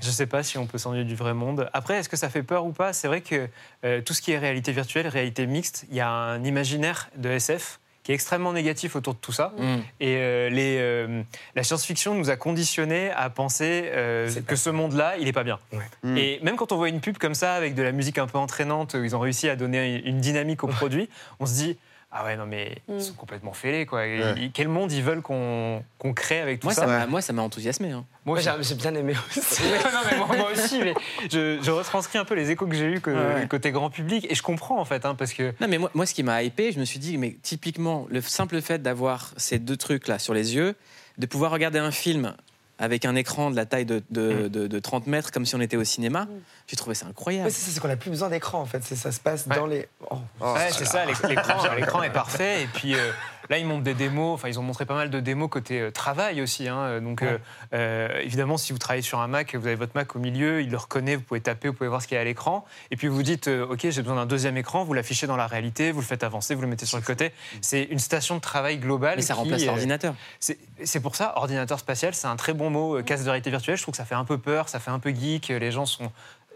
[0.00, 1.68] Je ne sais pas si on peut s'ennuyer du vrai monde.
[1.72, 2.92] Après, est-ce que ça fait peur ou pas?
[2.92, 3.48] C'est vrai que
[3.84, 7.28] euh, tout ce qui est réalité virtuelle, réalité mixte, il y a un imaginaire de
[7.28, 9.52] SF qui est extrêmement négatif autour de tout ça.
[9.56, 9.76] Mm.
[10.00, 11.22] Et euh, les, euh,
[11.54, 15.58] la science-fiction nous a conditionnés à penser euh, que ce monde-là, il n'est pas bien.
[16.02, 16.16] Mm.
[16.16, 18.38] Et même quand on voit une pub comme ça, avec de la musique un peu
[18.38, 21.78] entraînante, où ils ont réussi à donner une dynamique au produit, on se dit
[22.14, 22.92] Ah ouais, non, mais Mm.
[22.98, 24.00] ils sont complètement fêlés, quoi.
[24.00, 24.50] Ouais.
[24.52, 27.32] quel monde ils veulent qu'on qu'on crée avec tout Moi, ça ça m'a- moi, ça
[27.32, 27.90] m'a enthousiasmé.
[27.92, 28.04] hein.
[28.26, 29.62] Moi j'ai bien aimé aussi.
[29.92, 30.94] Non, mais moi, moi aussi, mais
[31.30, 33.48] je, je retranscris un peu les échos que j'ai eus que- Ouais, ouais.
[33.48, 36.04] côté grand public, et je comprends en fait, hein, parce que Non, mais moi, moi,
[36.04, 39.58] ce qui m'a hypé, je me suis dit, mais typiquement, le simple fait d'avoir ces
[39.58, 40.74] deux trucs-là sur les yeux,
[41.18, 42.34] de pouvoir regarder un film
[42.82, 45.60] avec un écran de la taille de, de, de- de 30 mètres, comme si on
[45.60, 46.26] était au cinéma,
[46.66, 47.46] j'ai trouvé ça incroyable.
[47.46, 48.82] Ouais, c'est ça, qu'on n'a plus besoin d'écran en fait.
[48.82, 49.54] C'est- Ça se passe Ouais.
[49.56, 49.86] dans les.
[50.10, 50.16] Oh.
[50.40, 52.64] Ouais, c'est ça, l'éc- l'écran, l'écran est parfait.
[52.64, 53.12] Et puis euh,
[53.50, 55.90] là, ils montrent des démos, enfin, ils ont montré pas mal de démos côté euh,
[55.90, 56.68] travail aussi.
[56.68, 57.00] hein.
[57.00, 57.38] Donc, euh,
[57.74, 60.70] euh, évidemment, si vous travaillez sur un Mac, vous avez votre Mac au milieu, il
[60.70, 62.64] le reconnaît, vous pouvez taper, vous pouvez voir ce qu'il y a à l'écran.
[62.90, 65.92] Et puis, vous dites, OK, j'ai besoin d'un deuxième écran, vous l'affichez dans la réalité,
[65.92, 67.32] vous le faites avancer, vous le mettez sur le côté.
[67.60, 69.14] C'est une station de travail globale.
[69.16, 70.14] mais ça qui, remplace l'ordinateur.
[70.40, 72.96] c'est pour ça, ordinateur spatial, c'est un très bon mot.
[72.98, 74.90] euh, Casque de réalité virtuelle, je trouve que ça fait un peu peur, ça fait
[74.90, 75.48] un peu geek.
[75.48, 76.10] Les gens sont.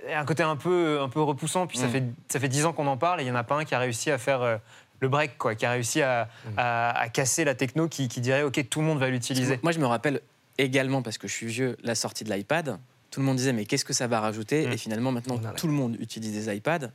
[0.09, 1.67] y un côté un peu, un peu repoussant.
[1.67, 1.91] Puis ça Mm.
[1.91, 3.65] fait ça fait dix ans qu'on en parle et il n'y en a pas un
[3.65, 4.59] qui a réussi à faire
[5.01, 8.43] le break, quoi, qui a réussi à, à- à casser la techno qui, qui dirait
[8.43, 9.59] OK, tout le monde va l'utiliser.
[9.63, 10.21] Moi, je me rappelle
[10.59, 12.79] également, parce que je suis vieux, la sortie de l'iPad.
[13.11, 14.73] Tout le monde disait, mais qu'est-ce que ça va rajouter Mm.
[14.73, 16.91] Et finalement, maintenant, tout le monde utilise des iPads.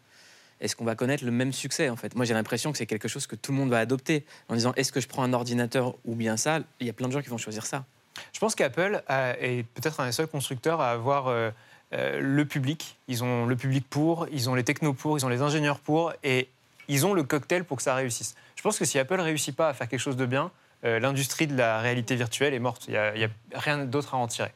[0.60, 2.16] Est-ce qu'on va connaître le même succès en fait?
[2.16, 4.74] Moi, j'ai l'impression que c'est quelque chose que tout le monde va adopter en disant
[4.76, 6.60] est-ce que je prends un ordinateur ou bien ça?
[6.80, 7.84] Il y a plein de gens qui vont choisir ça.
[8.32, 11.50] Je pense qu'Apple est peut-être un des seuls constructeurs à avoir euh,
[11.94, 12.98] euh, le public.
[13.08, 16.14] Ils ont le public pour, ils ont les technos pour, ils ont les ingénieurs pour,
[16.24, 16.48] et
[16.94, 18.36] ils ont le cocktail pour que ça réussisse.
[18.56, 20.52] Je pense que si Apple réussit pas à faire quelque chose de bien,
[20.84, 22.86] euh, l'industrie de la réalité virtuelle est morte.
[22.88, 24.52] Il n'y a, rien d'autre à en tirer.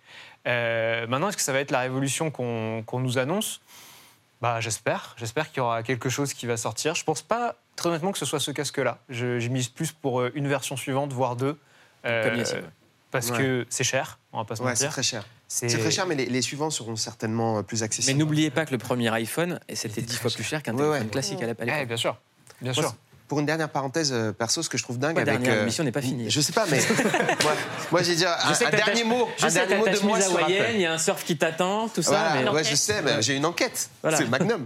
[0.48, 3.62] Euh, maintenant, est-ce que ça va être la révolution qu'on nous annonce?
[4.42, 5.16] Bah, J'espère.
[5.18, 6.94] J'espère qu'il y aura quelque chose qui va sortir.
[6.96, 9.00] Je pense pas, très honnêtement, que ce soit ce casque-là.
[9.10, 11.58] Je mise plus pour euh, une version suivante, voire deux.
[12.06, 12.70] Euh, Comme ouais.
[13.12, 13.38] Parce Ouais.
[13.38, 14.92] que c'est cher, on va pas se Ouais, c'est mentir.
[14.92, 15.24] très cher.
[15.48, 18.20] C'est très cher, mais les, les suivants seront certainement euh, plus Mais accessibles.
[18.20, 20.36] n'oubliez pas que le premier iPhone, et c'était était dix fois cher.
[20.38, 21.08] plus cher qu'un Ouais, téléphone ouais.
[21.12, 21.68] classique à l'époque.
[21.82, 22.18] Eh, bien sûr.
[22.62, 22.96] Bien Moi, sûr.
[23.28, 25.26] Pour une dernière parenthèse euh, perso, ce que je trouve dingue avec.
[25.26, 26.30] dernière euh, émission n'est pas finie.
[26.30, 26.80] Je sais pas, mais
[27.44, 27.54] moi,
[27.92, 30.00] moi, j'ai dit un, Je sais un dernier mot, Je un sais dernier mot de
[30.06, 30.54] moi sur Apple.
[30.76, 32.12] il y a un surf qui t'attend, tout ça.
[32.12, 33.90] Voilà, mais- ouais, je sais, mais j'ai une enquête.
[34.04, 34.18] Voilà.
[34.18, 34.66] C'est Magnum.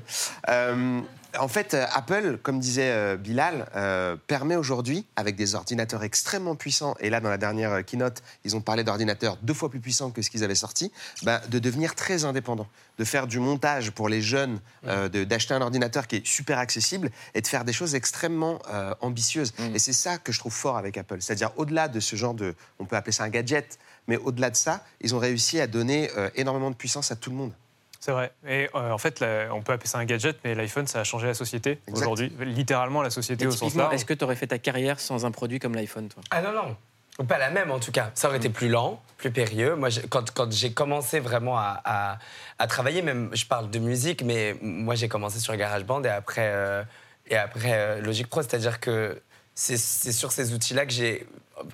[0.49, 1.01] Euh,
[1.37, 6.55] en fait, euh, Apple, comme disait euh, Bilal, euh, permet aujourd'hui, avec des ordinateurs extrêmement
[6.55, 10.11] puissants, et là, dans la dernière keynote, ils ont parlé d'ordinateurs deux fois plus puissants
[10.11, 10.91] que ce qu'ils avaient sorti,
[11.23, 15.53] ben, de devenir très indépendant, de faire du montage pour les jeunes, euh, de- d'acheter
[15.53, 19.53] un ordinateur qui est super accessible et de faire des choses extrêmement euh, ambitieuses.
[19.59, 19.75] Mm.
[19.75, 21.17] Et c'est ça que je trouve fort avec Apple.
[21.21, 22.55] C'est-à-dire, au-delà de ce genre de.
[22.79, 26.09] On peut appeler ça un gadget, mais au-delà de ça, ils ont réussi à donner
[26.35, 27.51] énormément de puissance à tout le monde.
[27.99, 28.31] C'est vrai.
[28.47, 31.27] Et euh, en fait, on peut appeler ça un gadget, mais l'iPhone, ça a changé
[31.27, 32.31] la société aujourd'hui.
[32.39, 33.93] Littéralement, la société Et au sens large.
[33.93, 36.23] est-ce que tu aurais fait ta carrière sans un produit comme l'iPhone, toi?
[36.31, 36.77] Ah non, non.
[37.19, 38.11] Ou Pas la même en tout cas.
[38.13, 39.75] Ça aurait été plus lent, plus périlleux.
[39.75, 42.17] Moi, quand, quand j'ai commencé vraiment à, à-
[42.59, 46.47] à travailler, même je parle de musique, mais moi j'ai commencé sur GarageBand et après,
[46.53, 46.81] euh,
[47.27, 48.41] et après euh, Logic Pro.
[48.41, 49.21] C'est-à-dire que
[49.53, 51.27] c'est c'est sur ces outils-là que j'ai.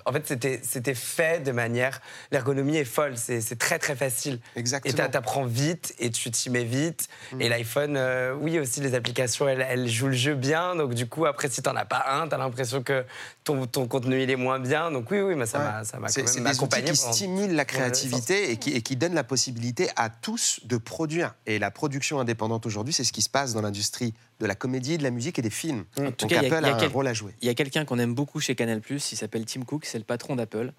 [0.04, 2.00] En fait, c'était c'était fait de manière.
[2.32, 4.40] L'ergonomie est folle, c'est c'est très très facile.
[4.54, 4.94] Et Exactement.
[4.94, 7.08] t'a- t'apprends vite et tu t'y mets vite.
[7.40, 10.74] Et l'iPhone, euh, oui, aussi, les applications, elles, elles jouent le jeu bien.
[10.76, 13.04] Donc, du coup, après, si t'en as pas un, t'as l'impression que
[13.44, 14.90] ton, ton contenu, il est moins bien.
[14.90, 15.64] Donc, oui, oui, mais ça Ouais.
[15.64, 16.90] m'a ça m'a C'est quand c'est même des outils accompagné.
[16.90, 21.34] qui stimulent la créativité et qui, et qui donnent la possibilité à tous de produire.
[21.46, 24.98] Et la production indépendante aujourd'hui, c'est ce qui se passe dans l'industrie de la comédie,
[24.98, 25.84] de la musique et des films.
[25.98, 27.32] En tout Donc cas, il y a- Apple a a, quel- un rôle à jouer.
[27.40, 30.04] Il y a quelqu'un qu'on aime beaucoup chez Canal+, il s'appelle Tim Cook, c'est le
[30.04, 30.72] patron d'Apple.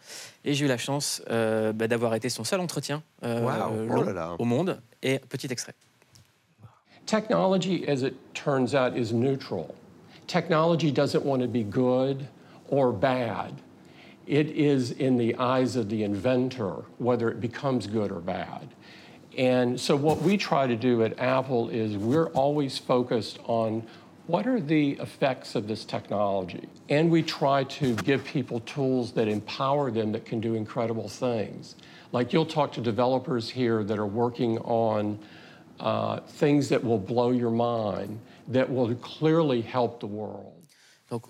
[0.45, 3.87] Et j'ai eu la chance euh, bah, d'avoir été son seul entretien euh, Waouh, euh,
[3.89, 4.35] oh long là là.
[4.39, 4.81] au monde.
[5.03, 5.73] Et petit extrait.
[7.05, 9.75] Technology, as it turns out, is neutral.
[10.27, 12.27] Technology doesn't want to be good
[12.69, 13.53] or bad.
[14.27, 18.67] It is in the eyes of the inventor whether it becomes good or bad.
[19.37, 23.83] And so, what we try to do at Apple is we're always focused on
[24.27, 26.67] what are the effects of this technology?
[26.89, 31.75] And we try to give people tools that empower them that can do incredible things.
[32.11, 35.17] Like you'll talk to developers here that are working on
[35.79, 40.53] uh, things that will blow your mind, that will clearly help the world.
[41.09, 41.23] Donc,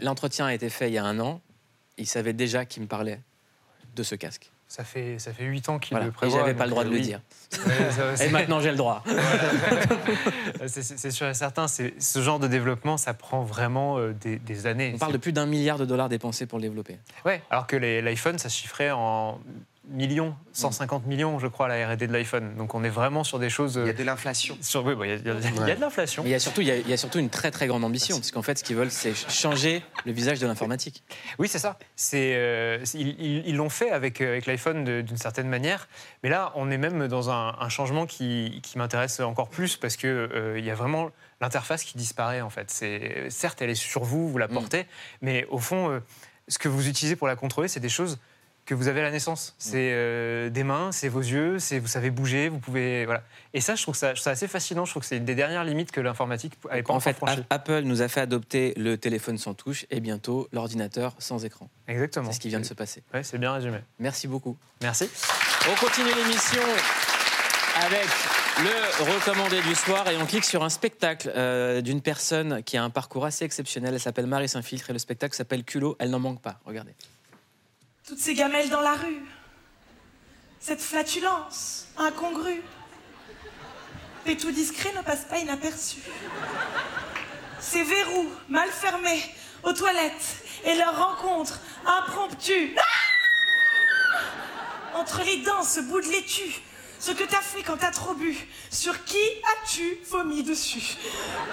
[0.00, 1.40] l'entretien a été fait il y a un an.
[1.98, 3.20] Il savait déjà qu'il me parlait
[3.94, 4.50] de ce casque.
[4.68, 6.06] Ça fait, ça fait 8 ans qu'il Voilà.
[6.06, 6.40] le Et prévoit.
[6.40, 7.20] j'avais pas le droit de le dire.
[8.20, 9.04] Et maintenant, j'ai le droit.
[10.66, 11.66] c'est- sûr et certain.
[11.68, 14.92] Ce genre de développement, ça prend vraiment euh, des, des années.
[14.94, 16.98] On parle de plus d'un milliard de dollars dépensés pour le développer.
[17.24, 19.38] Ouais, alors que l'iPhone, ça chiffrait en
[19.88, 22.56] millions, 150 millions, je crois, la R&D de l'iPhone.
[22.56, 23.78] Donc on est vraiment sur des choses.
[23.82, 24.56] Il y a de l'inflation.
[24.60, 26.22] Sur, oui, il, y a, il y a de l'inflation.
[26.22, 27.66] Mais il y, a surtout, il, y a, il y a surtout une très très
[27.66, 31.02] grande ambition, puisqu'en fait, ce qu'ils veulent, c'est changer le visage de l'informatique.
[31.38, 31.78] Oui, c'est ça.
[31.94, 35.88] C'est, euh, ils l'ont fait avec, euh, avec l'iPhone d'une certaine manière.
[36.22, 39.96] Mais là, on est même dans un, un changement qui, qui m'intéresse encore plus parce
[39.96, 42.70] qu'il euh, il y a vraiment l'interface qui disparaît, en fait.
[42.70, 44.86] C'est, certes, elle est sur vous, vous la portez, mm.
[45.22, 46.00] mais au fond, euh,
[46.48, 48.18] ce que vous utilisez pour la contrôler, c'est des choses
[48.66, 49.54] que vous avez à la naissance.
[49.58, 53.22] C'est euh, des mains, c'est vos yeux, c'est vous savez bouger, vous pouvez voilà.
[53.54, 54.84] Et ça, je trouve ça, ça assez fascinant.
[54.84, 57.16] Je trouve que c'est une des dernières limites que l'informatique avait pas En fait,
[57.48, 61.70] Apple nous a fait adopter le téléphone sans touche et bientôt l'ordinateur sans écran.
[61.88, 62.30] Exactement.
[62.30, 63.02] C'est ce qui vient de se passer.
[63.14, 63.78] Oui, c'est bien résumé.
[64.00, 64.56] Merci beaucoup.
[64.82, 65.08] Merci.
[65.70, 66.62] On continue l'émission
[67.84, 68.08] avec
[68.58, 72.82] le recommandé du soir et on clique sur un spectacle euh, d'une personne qui a
[72.82, 73.94] un parcours assez exceptionnel.
[73.94, 75.94] Elle s'appelle Marie Saint-Filtre et le spectacle s'appelle Culot.
[75.98, 76.58] Elle n'en manque pas.
[76.64, 76.94] Regardez.
[78.06, 79.20] Toutes ces gamelles dans la rue,
[80.60, 82.62] cette flatulence incongrue.
[84.40, 85.98] Tout discret ne passe pas inaperçu.
[87.58, 89.22] Ces verrous mal fermés
[89.64, 92.76] aux toilettes et leur rencontre impromptue.
[92.76, 92.82] Ah
[94.98, 96.62] Entre les dents, ce bout de laitue
[96.98, 98.36] ce que t'as fait quand t'as trop bu.
[98.70, 100.96] Sur qui as-tu vomi dessus?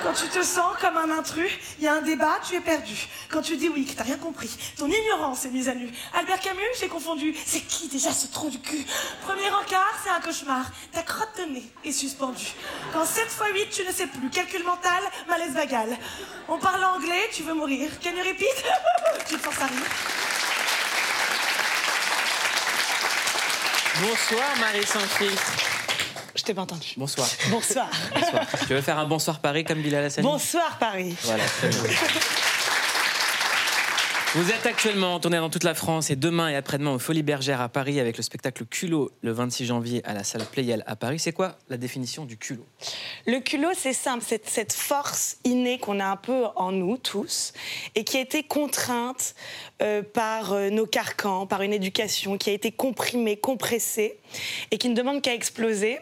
[0.03, 3.07] Quand tu te sens comme un intrus, il y a un débat, tu es perdu.
[3.29, 5.89] Quand tu dis oui, que t'as rien compris, ton ignorance est mise à nu.
[6.13, 7.35] Albert Camus, j'ai confondu.
[7.45, 8.85] C'est qui déjà ce trou du cul?
[9.25, 10.65] Premier encart, c'est un cauchemar.
[10.91, 12.53] Ta crotte de nez est suspendue.
[12.91, 14.29] Quand 7 x 8, tu ne sais plus.
[14.29, 15.97] Calcul mental, malaise vagal.
[16.47, 17.89] On parle anglais, tu veux mourir.
[18.01, 18.47] Can you repeat?
[19.27, 20.22] Tu te forces à rire.
[24.01, 25.53] Bonsoir Marie Saint-Filtre.
[26.35, 26.93] Je t'ai pas entendu.
[26.97, 27.27] Bonsoir.
[27.49, 27.87] Bonsoir.
[28.13, 28.45] bonsoir.
[28.67, 30.27] Tu veux faire un bonsoir Paris comme Bilal Hassani?
[30.27, 31.15] Bonsoir Paris.
[31.23, 31.79] Voilà, très bien.
[34.35, 37.21] Vous êtes actuellement en tournée dans toute la France et demain et après-demain au Folies
[37.21, 40.95] Bergère à Paris avec le spectacle Culot le 26 janvier à la salle Playel à
[40.95, 41.19] Paris.
[41.19, 42.65] C'est quoi la définition du culot?
[43.27, 47.53] Le culot, c'est simple, c'est cette force innée qu'on a un peu en nous tous
[47.93, 49.35] et qui a été contrainte
[49.83, 54.17] euh, par euh, nos carcans, par une éducation qui a été comprimée, compressée
[54.71, 55.99] et qui ne demande qu'à exploser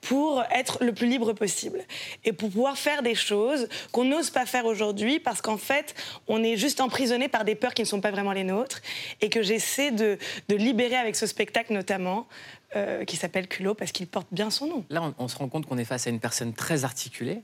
[0.00, 1.80] pour être le plus libre possible
[2.24, 5.94] et pour pouvoir faire des choses qu'on n'ose pas faire aujourd'hui parce qu'en fait,
[6.28, 8.80] on est juste emprisonné par des peurs qui ne sont pas vraiment les nôtres
[9.20, 12.26] et que j'essaie de, de, libérer avec ce spectacle notamment.
[12.74, 14.84] Euh, qui s'appelle Culot parce qu'il porte bien son nom.
[14.90, 17.42] Là, on, se rend compte qu'on est face à une personne très articulée.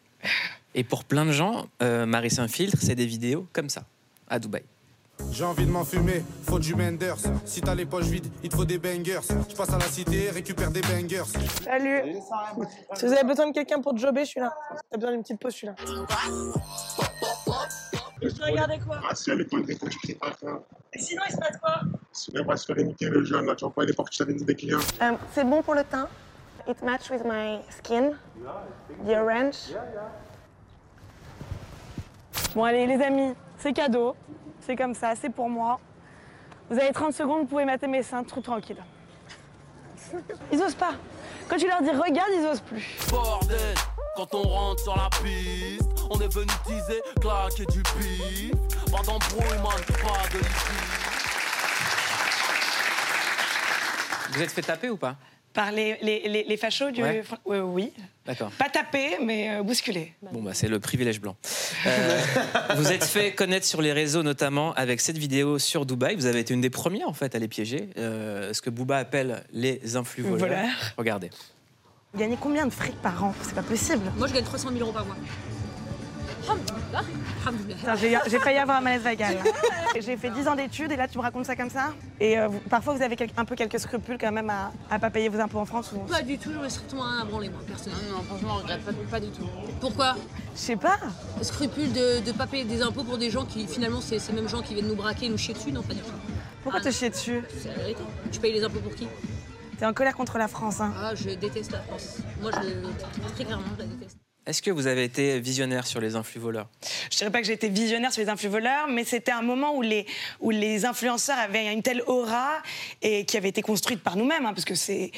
[0.75, 3.85] Et pour plein de gens, euh, Marie Saint-Filtre, c'est des vidéos comme ça,
[4.29, 4.65] à Dubaï.
[5.31, 7.17] J'ai envie de m'enfumer, faut du Menders.
[7.45, 9.21] Si t'as les poches vides, il te faut des bangers.
[9.49, 11.23] Je passe à la cité, récupère des bangers.
[11.65, 12.17] Salut.
[12.95, 14.55] Si vous avez besoin de quelqu'un pour jobber, je suis là.
[14.91, 15.75] T'as besoin d'une petite pause, je suis là.
[18.21, 20.33] Je regardais quoi Ah, si, elle est bonne, quand tu cries pas,
[20.93, 21.81] Et sinon, il se passe quoi
[22.13, 23.55] Sinon, on va se faire niquer le jeune, là.
[23.57, 24.79] Tu vois pas, il est parti des clients.
[25.01, 26.09] Um, C'est bon pour le teint.
[26.69, 28.13] It match with my skin.
[29.07, 29.75] The orange.
[32.55, 34.15] Bon, allez, les amis, c'est cadeau.
[34.65, 35.81] C'est comme ça, c'est pour moi.
[36.71, 38.83] Vous avez 30 secondes, vous pouvez mater mes seins, tout tranquille.
[40.53, 40.93] Ils osent pas.
[41.49, 42.97] Quand tu leur dis regarde, ils osent plus.
[43.11, 43.75] Bordel,
[44.17, 48.53] quand on rentre sur la piste, on est venu teaser, claquer du pif.
[48.91, 50.39] Pas d'embrouille, man, pas de
[54.33, 55.17] Vous êtes fait taper ou pas?
[55.53, 57.03] Par les, les, les, les fachos du...
[57.03, 57.23] Ouais.
[57.49, 57.93] Euh, oui.
[58.25, 58.51] D'accord.
[58.53, 60.15] Pas taper, mais euh, bousculer.
[60.33, 61.37] Bon, bah, c'est le privilège blanc.
[61.87, 62.21] Euh,
[62.77, 66.15] vous êtes fait connaître sur les réseaux, notamment avec cette vidéo sur Dubaï.
[66.15, 67.91] Vous avez été une des premières, en fait, à les piéger.
[67.99, 70.39] Euh, ce que Booba appelle les influx voleurs.
[70.39, 70.95] Voleurs.
[70.97, 71.31] Regardez.
[72.15, 73.35] Vous gagnez combien de fric par an?
[73.43, 74.11] C'est pas possible.
[74.17, 75.17] Moi, je gagne 300 000 euros par mois.
[78.29, 79.37] J'ai failli avoir un malaise vagal.
[79.99, 81.93] J'ai fait 10 ans d'études et là tu me racontes ça comme ça?
[82.21, 84.99] Et euh, vous- parfois vous avez quel- un peu quelques scrupules quand même à, à
[84.99, 85.99] pas payer vos impôts en France ou...
[86.01, 88.19] Pas du tout, j'en ai strictement rien à branler, moi, personnellement.
[88.19, 89.47] Non, franchement, je regrette pas, pas du tout.
[89.81, 90.17] Pourquoi?
[90.55, 90.99] Je sais pas.
[91.43, 94.49] Scrupule de ne pas payer des impôts pour des gens qui, finalement, c'est ces mêmes
[94.49, 95.73] gens qui viennent nous braquer, nous chier dessus?
[95.73, 96.13] Non, pas du tout.
[96.63, 97.43] Pourquoi te chier dessus?
[97.61, 98.03] C'est la vérité.
[98.31, 99.09] Tu payes les impôts pour qui?
[99.79, 102.19] T'es en colère contre la France, hein Ah, je déteste la France.
[102.41, 104.17] Moi, je, très clairement, je la déteste.
[104.45, 106.67] Est-ce que vous avez été visionnaire sur les influx voleurs?
[107.13, 109.77] Je dirais pas que j'ai été visionnaire sur les influx voleurs, mais c'était un moment
[109.77, 110.05] où les,
[110.41, 112.61] où les influenceurs avaient une telle aura
[113.03, 115.13] et qui avait été construite par nous-mêmes, hein, parce que c'est-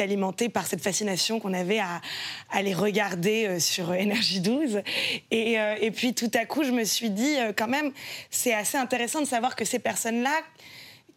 [0.00, 4.80] alimenté par cette fascination qu'on avait à, les regarder euh, sur Énergie 12.
[5.30, 7.92] Et, euh, et puis tout à coup, je me suis dit, euh, quand même,
[8.30, 10.40] c'est assez intéressant de savoir que ces personnes-là,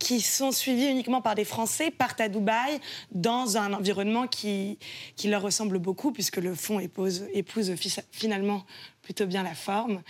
[0.04, 2.80] qui sont suivis uniquement par des Français partent à Dubaï
[3.12, 4.78] dans un environnement qui,
[5.16, 8.66] qui leur ressemble beaucoup puisque le fond épouse, épouse fi- finalement
[9.02, 10.02] plutôt bien la forme.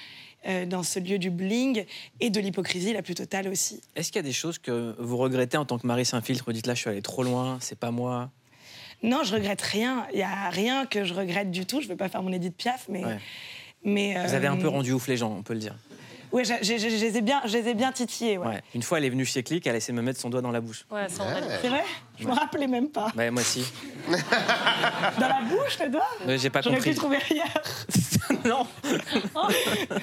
[0.45, 1.85] euh, dans ce lieu du bling
[2.19, 3.79] et de l'hypocrisie la plus totale aussi.
[3.95, 6.51] Est-ce qu'il y a des choses que vous regrettez en tant que Marie Saint-Filtre Vous
[6.51, 8.29] dites là, je suis allée trop loin, c'est pas moi?
[9.03, 10.05] Non, je regrette rien.
[10.11, 11.79] Il y a rien que je regrette du tout.
[11.79, 13.05] Je vais pas faire mon Edith Piaf, mais.
[13.05, 13.19] Ouais.
[13.85, 15.75] mais Vous avez un euh, peu rendu ouf les gens, on peut le dire.
[16.33, 18.37] Ouais, je, je- je- je les ai bien, je les ai bien titillés.
[18.37, 18.47] Ouais.
[18.47, 18.63] Ouais.
[18.75, 20.41] Une fois, elle est venue chez Click, elle a essayé de me mettre son doigt
[20.41, 20.85] dans la bouche.
[20.91, 21.23] Ouais, sans-
[21.61, 21.83] C'est vrai?
[22.19, 23.11] Je me rappelais même pas.
[23.15, 23.63] Bah, moi aussi.
[24.07, 26.07] Dans la bouche, le doigt?
[26.25, 26.89] Ouais, J'ai pas J'aurais compris.
[26.91, 27.63] pu trouver ailleurs.
[28.45, 28.67] non.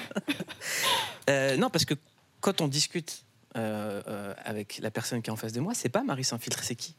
[1.29, 1.93] Euh, non, parce que
[2.39, 3.23] quand on discute
[3.55, 6.63] euh, euh, avec la personne qui est en face de moi, c'est pas Marie Saint-Filtre,
[6.63, 6.95] c'est qui?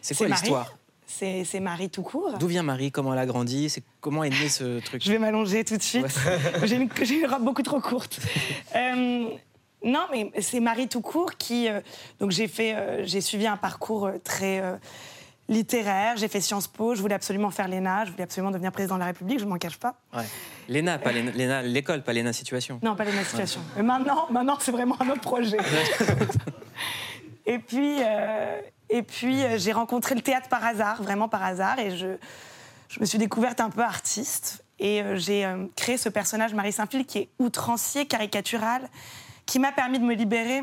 [0.00, 0.72] C'est quoi l'histoire?
[1.18, 2.34] C'est Marie tout court.
[2.38, 2.92] D'où vient Marie?
[2.92, 3.70] Comment elle a grandi?
[3.70, 5.02] C'est comment est né ce truc?
[5.02, 6.06] Je vais m'allonger tout de suite.
[6.64, 8.20] J'ai une, robe beaucoup trop courte.
[8.74, 9.28] Euh,
[9.84, 11.68] non, mais c'est Marie tout court qui.
[11.68, 11.80] euh,
[12.20, 14.62] donc j'ai fait, euh, j'ai suivi un parcours très
[15.48, 16.16] littéraire.
[16.16, 16.94] J'ai fait Sciences Po.
[16.94, 18.04] Je voulais absolument faire l'ENA.
[18.04, 19.38] Je voulais absolument devenir président de la République.
[19.38, 19.94] Je ne m'en cache pas.
[20.14, 20.24] Ouais.
[20.68, 22.80] Léna, pas Léna- l'école, pas Léna Situation.
[22.82, 23.60] Non, pas l'ENA situation.
[23.76, 25.58] Mais maintenant, maintenant c'est vraiment un autre projet.
[27.46, 28.00] et puis,
[28.90, 32.06] et puis euh, j'ai rencontré le théâtre par hasard, vraiment par hasard, et je,
[33.00, 34.62] me suis découverte un peu artiste.
[34.78, 38.88] Et euh, j'ai euh, créé ce personnage, Marie Saint-Phil, qui est outrancier, caricatural,
[39.46, 40.62] qui m'a permis de me libérer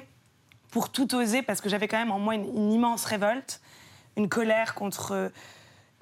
[0.72, 3.62] pour tout oser, parce que j'avais quand même en moi une, immense révolte,
[4.18, 5.32] une colère contre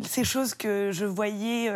[0.02, 1.72] ces choses que je voyais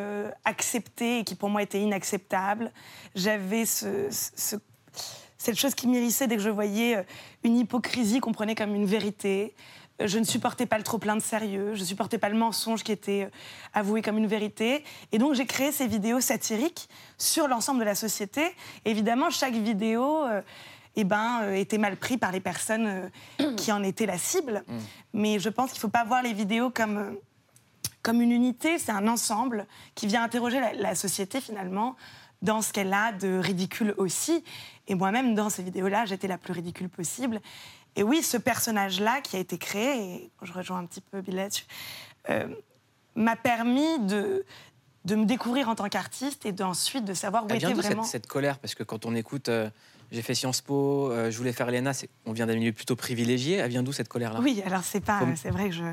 [0.46, 2.72] acceptées et qui pour moi étaient inacceptables.
[3.14, 4.56] J'avais ce- ce-
[5.38, 7.06] cette chose qui m'irrissait dès que je voyais
[7.44, 9.54] une hypocrisie qu'on prenait comme une vérité.
[10.00, 12.92] Je ne supportais pas le trop-plein de sérieux, je ne supportais pas le mensonge qui
[12.92, 13.30] était euh,
[13.74, 14.84] avoué comme une vérité.
[15.14, 18.42] Et donc j'ai créé ces vidéos satiriques sur l'ensemble de la société.
[18.84, 20.42] Évidemment, chaque vidéo euh,
[20.98, 24.66] eh ben, euh, était mal pris par les personnes euh, qui en étaient la cible.
[25.14, 27.18] Mais je pense qu'il ne faut pas voir les vidéos comme...
[28.02, 31.96] comme une unité, c'est un ensemble qui vient interroger la, la société finalement
[32.42, 34.44] dans ce qu'elle a de ridicule aussi.
[34.88, 37.42] Et moi-même, dans ces vidéos-là, j'étais la plus ridicule possible.
[37.96, 41.36] Et oui, ce personnage-là qui a été créé, et je rejoins un petit peu Bill
[41.36, 41.66] là-dessus,
[42.30, 42.48] euh,
[43.16, 44.46] m'a permis de,
[45.06, 48.04] de me découvrir en tant qu'artiste et d'ensuite de savoir où était d'où cette, vraiment...
[48.04, 48.60] cette colère?
[48.60, 49.70] Parce que quand on écoute, euh,
[50.12, 51.92] j'ai fait Sciences Po, euh, je voulais faire l'ENA,
[52.26, 53.58] on vient d'un milieu plutôt privilégié.
[53.58, 54.40] Elle vient d'où cette colère-là?
[54.42, 55.84] Oui, alors c'est pas, c'est vrai que je,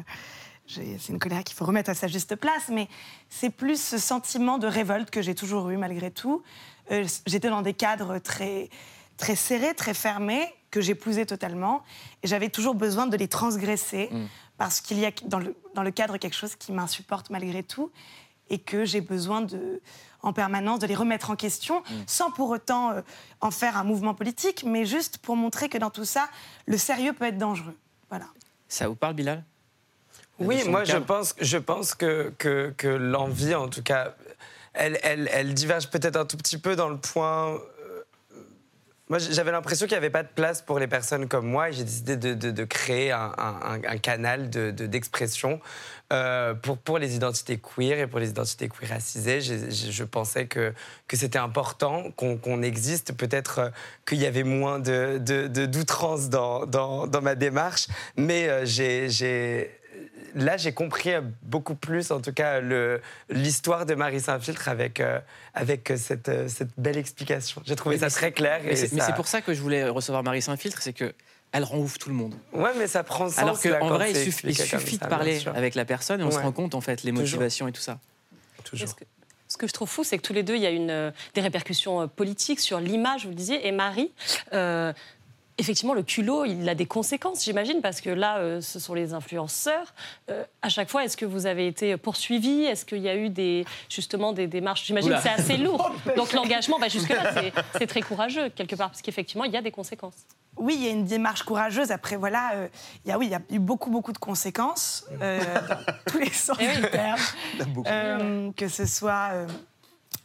[0.66, 2.88] c'est une colère qu'il faut remettre à sa juste place, mais
[3.28, 6.42] c'est plus ce sentiment de révolte que j'ai toujours eu malgré tout.
[6.90, 8.70] Euh, j'étais dans des cadres très,
[9.16, 11.84] très serrés, très fermés, que j'épousais totalement,
[12.24, 14.26] et j'avais toujours besoin de les transgresser Mm.
[14.58, 17.92] parce qu'il y a dans le, dans le cadre quelque chose qui m'insupporte malgré tout,
[18.50, 19.80] et que j'ai besoin de,
[20.22, 21.94] en permanence de les remettre en question, Mm.
[22.06, 23.02] sans pour autant euh,
[23.40, 26.28] en faire un mouvement politique, mais juste pour montrer que dans tout ça,
[26.66, 27.76] le sérieux peut être dangereux.
[28.08, 28.26] Voilà.
[28.68, 29.44] Ça vous parle, Bilal?
[30.38, 34.14] La Oui, moi je pense, je pense que, que, que l'envie, en tout cas,
[34.72, 37.58] elle, elle, elle diverge peut-être un tout petit peu dans le point.
[39.12, 41.74] Moi, j'avais l'impression qu'il n'y avait pas de place pour les personnes comme moi et
[41.74, 45.60] j'ai décidé de, de- créer un, canal de- de- d'expression
[46.14, 49.42] euh, pour, pour les identités queer et pour les identités queer racisées.
[49.42, 50.72] Je pensais que,
[51.08, 53.12] que c'était important qu'on qu'on existe.
[53.12, 53.68] Peut-être euh,
[54.06, 59.70] qu'il y avait moins d'outrance dans, dans, dans ma démarche, mais euh, j'ai
[60.34, 61.10] là, j'ai compris
[61.42, 62.60] beaucoup plus, en tout cas,
[63.28, 65.18] l'histoire de Marie Saint-Filtre avec, euh,
[65.54, 67.62] avec cette, euh, cette belle explication.
[67.64, 68.60] J'ai trouvé Mais ça très clair.
[68.64, 71.12] Mais c'est ça- pour ça que je voulais recevoir Marie Saint-Filtre, c'est que
[71.52, 72.34] elle rend ouf tout le monde.
[72.52, 73.38] Ouais, mais ça prend sens.
[73.38, 76.20] Alors qu'en vrai, il suffit, il expliqué comme suffit ça, de parler avec la personne
[76.20, 77.24] et on se rend compte, en fait, les Toujours.
[77.24, 77.98] motivations et tout ça.
[78.64, 78.94] Toujours.
[78.96, 79.04] Que-
[79.48, 81.10] Ce que je trouve fou, c'est que tous les deux, il y a une, euh,
[81.34, 84.10] des répercussions politiques sur l'image, vous le disiez, et Marie.
[84.54, 84.94] euh,
[85.58, 89.12] Effectivement, le culot, il a des conséquences, j'imagine, parce que là, euh, ce sont les
[89.12, 89.92] influenceurs.
[90.30, 92.62] Euh, à chaque fois, est-ce que vous avez été poursuivi?
[92.64, 94.86] Est-ce qu'il y a eu des, justement des démarches?
[94.86, 95.18] J'imagine Oula.
[95.18, 95.90] que c'est assez lourd.
[96.16, 99.62] Donc l'engagement, bah, jusque-là, c'est- c'est très courageux, quelque part, parce qu'effectivement, il y a
[99.62, 100.14] des conséquences.
[100.56, 101.90] Oui, il y a une démarche courageuse.
[101.92, 102.68] Après, voilà, euh,
[103.04, 105.38] il y a, oui, il y a eu beaucoup, beaucoup de conséquences, euh,
[105.68, 107.20] dans tous les sens Eh du terme.
[107.68, 107.88] beaucoup.
[107.90, 109.46] Euh, que ce soit euh,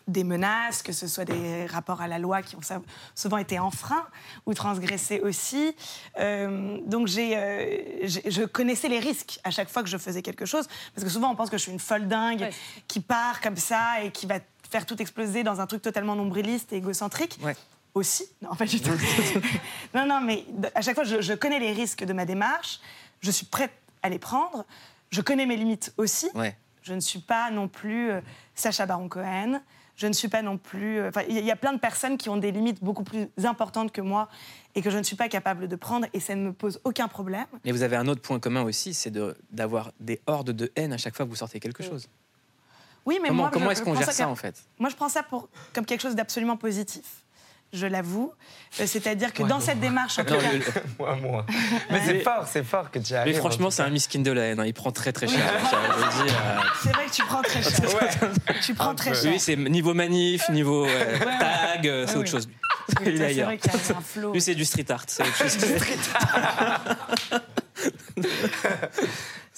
[0.07, 2.61] des menaces, que ce soit des rapports à la loi qui ont
[3.13, 4.05] souvent été enfreints
[4.45, 5.75] ou transgressés aussi.
[6.19, 10.21] Euh, donc, j'ai, euh, j'ai- je connaissais les risques à chaque fois que je faisais
[10.21, 12.51] quelque chose, parce que souvent, on pense que je suis une folle dingue Ouais.
[12.87, 14.39] qui part comme ça et qui va
[14.69, 17.55] faire tout exploser dans un truc totalement nombriliste et égocentrique Ouais.
[17.93, 18.25] aussi.
[18.41, 18.91] Non, pas du tout.
[19.93, 22.79] non, non, mais à chaque fois, je, je connais les risques de ma démarche.
[23.21, 23.71] Je suis prête
[24.03, 24.65] à les prendre.
[25.09, 26.29] Je connais mes limites aussi.
[26.33, 26.55] Ouais.
[26.83, 28.21] Je ne suis pas non plus euh,
[28.55, 29.59] Sacha Baron Cohen.
[29.97, 30.99] Je ne suis pas non plus.
[30.99, 33.91] euh, enfin, Il y, a- plein de personnes qui ont des limites beaucoup plus importantes
[33.91, 34.29] que moi
[34.75, 37.07] et que je ne suis pas capable de prendre et ça ne me pose aucun
[37.07, 37.47] problème.
[37.65, 40.93] Et vous avez un autre point commun aussi, c'est de- d'avoir des hordes de haine
[40.93, 42.07] à chaque fois que vous sortez quelque chose.
[43.07, 44.63] Oui, mais comment moi, comment je- est-ce qu'on prends gère ça, en fait?
[44.79, 47.23] Moi, je prends ça pour, comme quelque chose d'absolument positif.
[47.73, 48.31] Je l'avoue.
[48.79, 50.63] Euh, C'est-à-dire que dans cette démarche, en tout Non, cas, le-
[50.99, 51.45] Moi, moi.
[51.91, 53.37] Mais c'est fort, c'est fort que tu y Mais arrives.
[53.37, 54.59] franchement, c'est un miskin de la haine.
[54.59, 54.65] hein.
[54.65, 55.39] Il prend très très cher.
[55.39, 55.59] Euh,
[56.83, 57.71] c'est vrai que tu prends très cher.
[58.61, 59.31] Tu prends très cher.
[59.31, 61.19] Lui, c'est niveau manif, niveau euh, ouais.
[61.39, 62.25] tag, euh, c'est Ouais, autre ouais.
[62.27, 62.49] chose.
[63.05, 64.31] Oui, c'est vrai qu'il y a un flow.
[64.33, 65.03] Lui, c'est du street art.
[65.07, 65.57] C'est autre chose.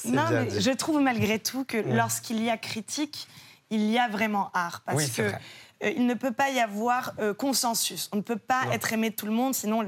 [0.05, 0.61] Non, bien mais dit.
[0.61, 3.27] je trouve malgré tout que lorsqu'il y a critique,
[3.69, 4.81] il y a vraiment art.
[4.85, 5.39] Parce Oui, c'est que vrai.
[5.83, 8.09] Euh, il ne peut pas y avoir euh, consensus.
[8.11, 9.85] On ne peut pas être aimé de tout le monde, sinon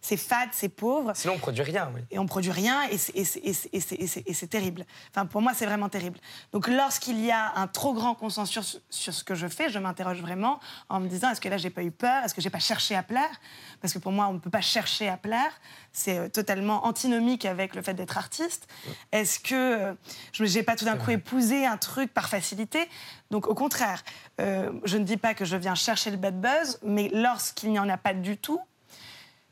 [0.00, 1.12] c'est fade, c'est pauvre.
[1.14, 2.00] Sinon, on produit rien, oui.
[2.10, 4.84] Et on produit rien c'est- et c'est terrible.
[5.10, 6.18] Enfin, pour moi, c'est vraiment terrible.
[6.52, 10.20] Donc, lorsqu'il y a un trop grand consensus sur ce que je fais, je m'interroge
[10.20, 12.24] vraiment en me disant est-ce que là, j'ai pas eu peur?
[12.24, 13.40] Est-ce que j'ai pas cherché à plaire?
[13.80, 15.52] Parce que pour moi, on ne peut pas chercher à plaire.
[15.94, 18.66] C'est euh, totalement antinomique avec le fait d'être artiste.
[19.12, 19.94] Est-ce que euh,
[20.32, 22.88] je n'ai pas tout d'un coup épousé un truc par facilité?
[23.30, 24.02] Donc, au contraire,
[24.40, 27.78] euh, je ne dis pas que je viens chercher le bad buzz, mais lorsqu'il n'y
[27.78, 28.60] en a pas du tout,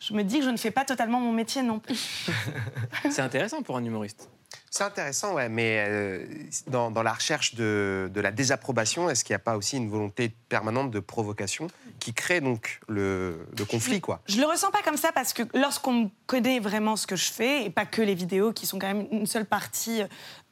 [0.01, 2.29] je me dis que je ne fais pas totalement mon métier non plus.
[3.11, 4.29] C'est intéressant pour un humoriste.
[4.75, 6.25] C'est intéressant, ouais, mais euh,
[6.67, 9.91] dans, dans la recherche de, de la désapprobation, est-ce qu'il n'y a pas aussi une
[9.91, 11.67] volonté permanente de provocation
[12.01, 14.23] qui crée donc le, le conflit, quoi?
[14.27, 17.67] Je le ressens pas comme ça parce que lorsqu'on connaît vraiment ce que je fais,
[17.67, 20.05] et pas que les vidéos qui sont quand même une seule partie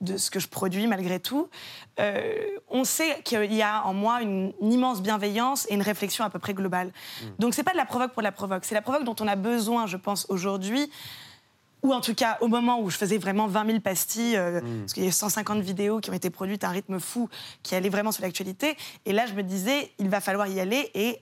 [0.02, 1.48] de ce que je produis malgré tout,
[1.98, 2.34] euh,
[2.68, 6.28] on sait qu'il y a en moi une, une immense bienveillance et une réflexion à
[6.28, 6.92] peu près globale.
[7.38, 9.36] Donc c'est pas de la provoque pour la provoque, c'est la provoque dont on a
[9.36, 10.92] besoin, je pense, aujourd'hui.
[11.82, 14.92] Ou en tout cas, au moment où je faisais vraiment 20 000 pastilles, euh, parce
[14.92, 17.28] qu'il y a 150 vidéos qui ont été produites à un rythme fou,
[17.62, 18.76] qui allaient vraiment sur l'actualité.
[19.06, 21.20] Et là, je me disais, il va falloir y aller et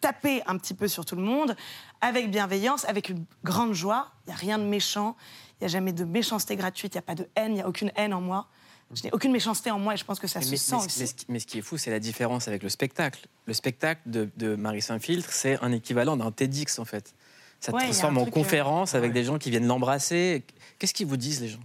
[0.00, 1.56] taper un petit peu sur tout le monde,
[2.00, 4.12] avec bienveillance, avec une grande joie.
[4.26, 5.16] Il n'y a rien de méchant,
[5.60, 7.62] il n'y a jamais de méchanceté gratuite, il n'y a pas de haine, il n'y
[7.62, 8.46] a aucune haine en moi.
[8.94, 10.76] Je n'ai aucune méchanceté en moi et je pense que ça Mais, se mais- sent
[10.76, 11.00] mais- aussi.
[11.00, 13.26] mais ce qui- mais ce qui est fou, c'est la différence avec le spectacle.
[13.46, 17.12] Le spectacle de, de Marie Saint-Filtre, c'est un équivalent d'un TEDx, en fait.
[17.60, 20.44] Ça Ouais, a transforme en euh, conférence avec des gens qui viennent l'embrasser.
[20.78, 21.60] Qu'est-ce qu'ils vous disent, les gens?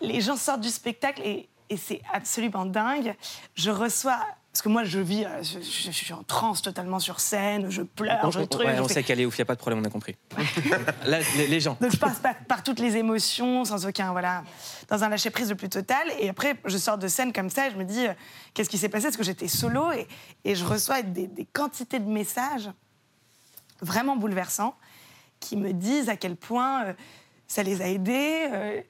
[0.00, 3.14] Les gens sortent du spectacle et, et c'est absolument dingue.
[3.54, 4.18] Je reçois.
[4.52, 7.70] Parce que moi, je vis, euh, je, je- je suis en transe totalement sur scène,
[7.70, 8.66] je pleure, On, je truc.
[8.66, 9.90] ouais, on fais- sait qu'elle est ouf, il n'y a pas de problème, on a
[9.90, 10.16] compris.
[11.06, 11.76] Là, les, les gens.
[11.80, 14.42] Donc je passe par, par toutes les émotions, sans aucun, voilà,
[14.88, 16.02] dans un lâcher prise le plus total.
[16.18, 18.12] Et après, je sors de scène comme ça et je me dis, euh,
[18.52, 19.04] qu'est-ce qui s'est passé?
[19.04, 20.08] Parce que j'étais solo et,
[20.44, 22.70] et je reçois des, des quantités de messages
[23.80, 24.74] vraiment bouleversants
[25.40, 26.92] qui me disent à quel point euh,
[27.48, 28.80] ça les a aidés, euh,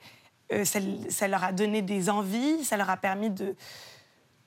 [0.53, 3.55] euh, ça, ça leur a donné des envies, ça leur a permis de,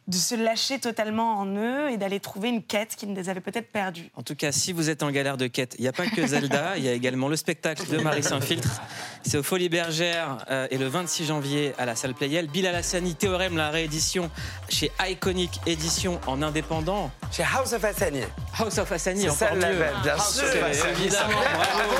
[0.07, 3.71] de se lâcher totalement en eux et d'aller trouver une quête qu'ils les avaient peut-être
[3.71, 4.09] perdue.
[4.15, 6.25] En tout cas, si vous êtes en galère de quête, il n'y a pas que
[6.27, 8.81] Zelda, il y a également le spectacle de Marie Saint-Filtre.
[9.23, 12.47] C'est au Folies Bergères euh, et le 26 janvier à la salle Playel.
[12.47, 14.29] Bilal Hassani, Théorème, la réédition
[14.69, 17.09] chez Iconic Édition en indépendant.
[17.31, 18.21] Chez House of Hassani.
[18.59, 20.89] House of Hassani, C'est ça encore le label, bien House sûr.
[20.99, 21.95] Évidemment, bravo.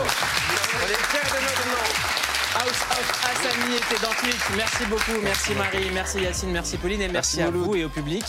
[0.75, 2.12] On est fiers de notre nom.
[2.55, 4.39] House of Hassani était dans Click.
[4.55, 7.89] Merci beaucoup, merci Marie, merci Yacine, merci Pauline et merci, Merci à vous et au
[7.89, 8.23] public.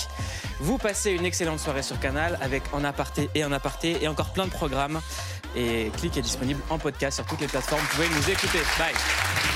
[0.61, 4.33] Vous passez une excellente soirée sur Canal avec En aparté et En aparté et encore
[4.33, 5.01] plein de programmes.
[5.57, 7.83] Et Click est disponible en podcast sur toutes les plateformes.
[7.83, 8.59] Vous pouvez nous écouter.
[8.79, 9.54] Bye.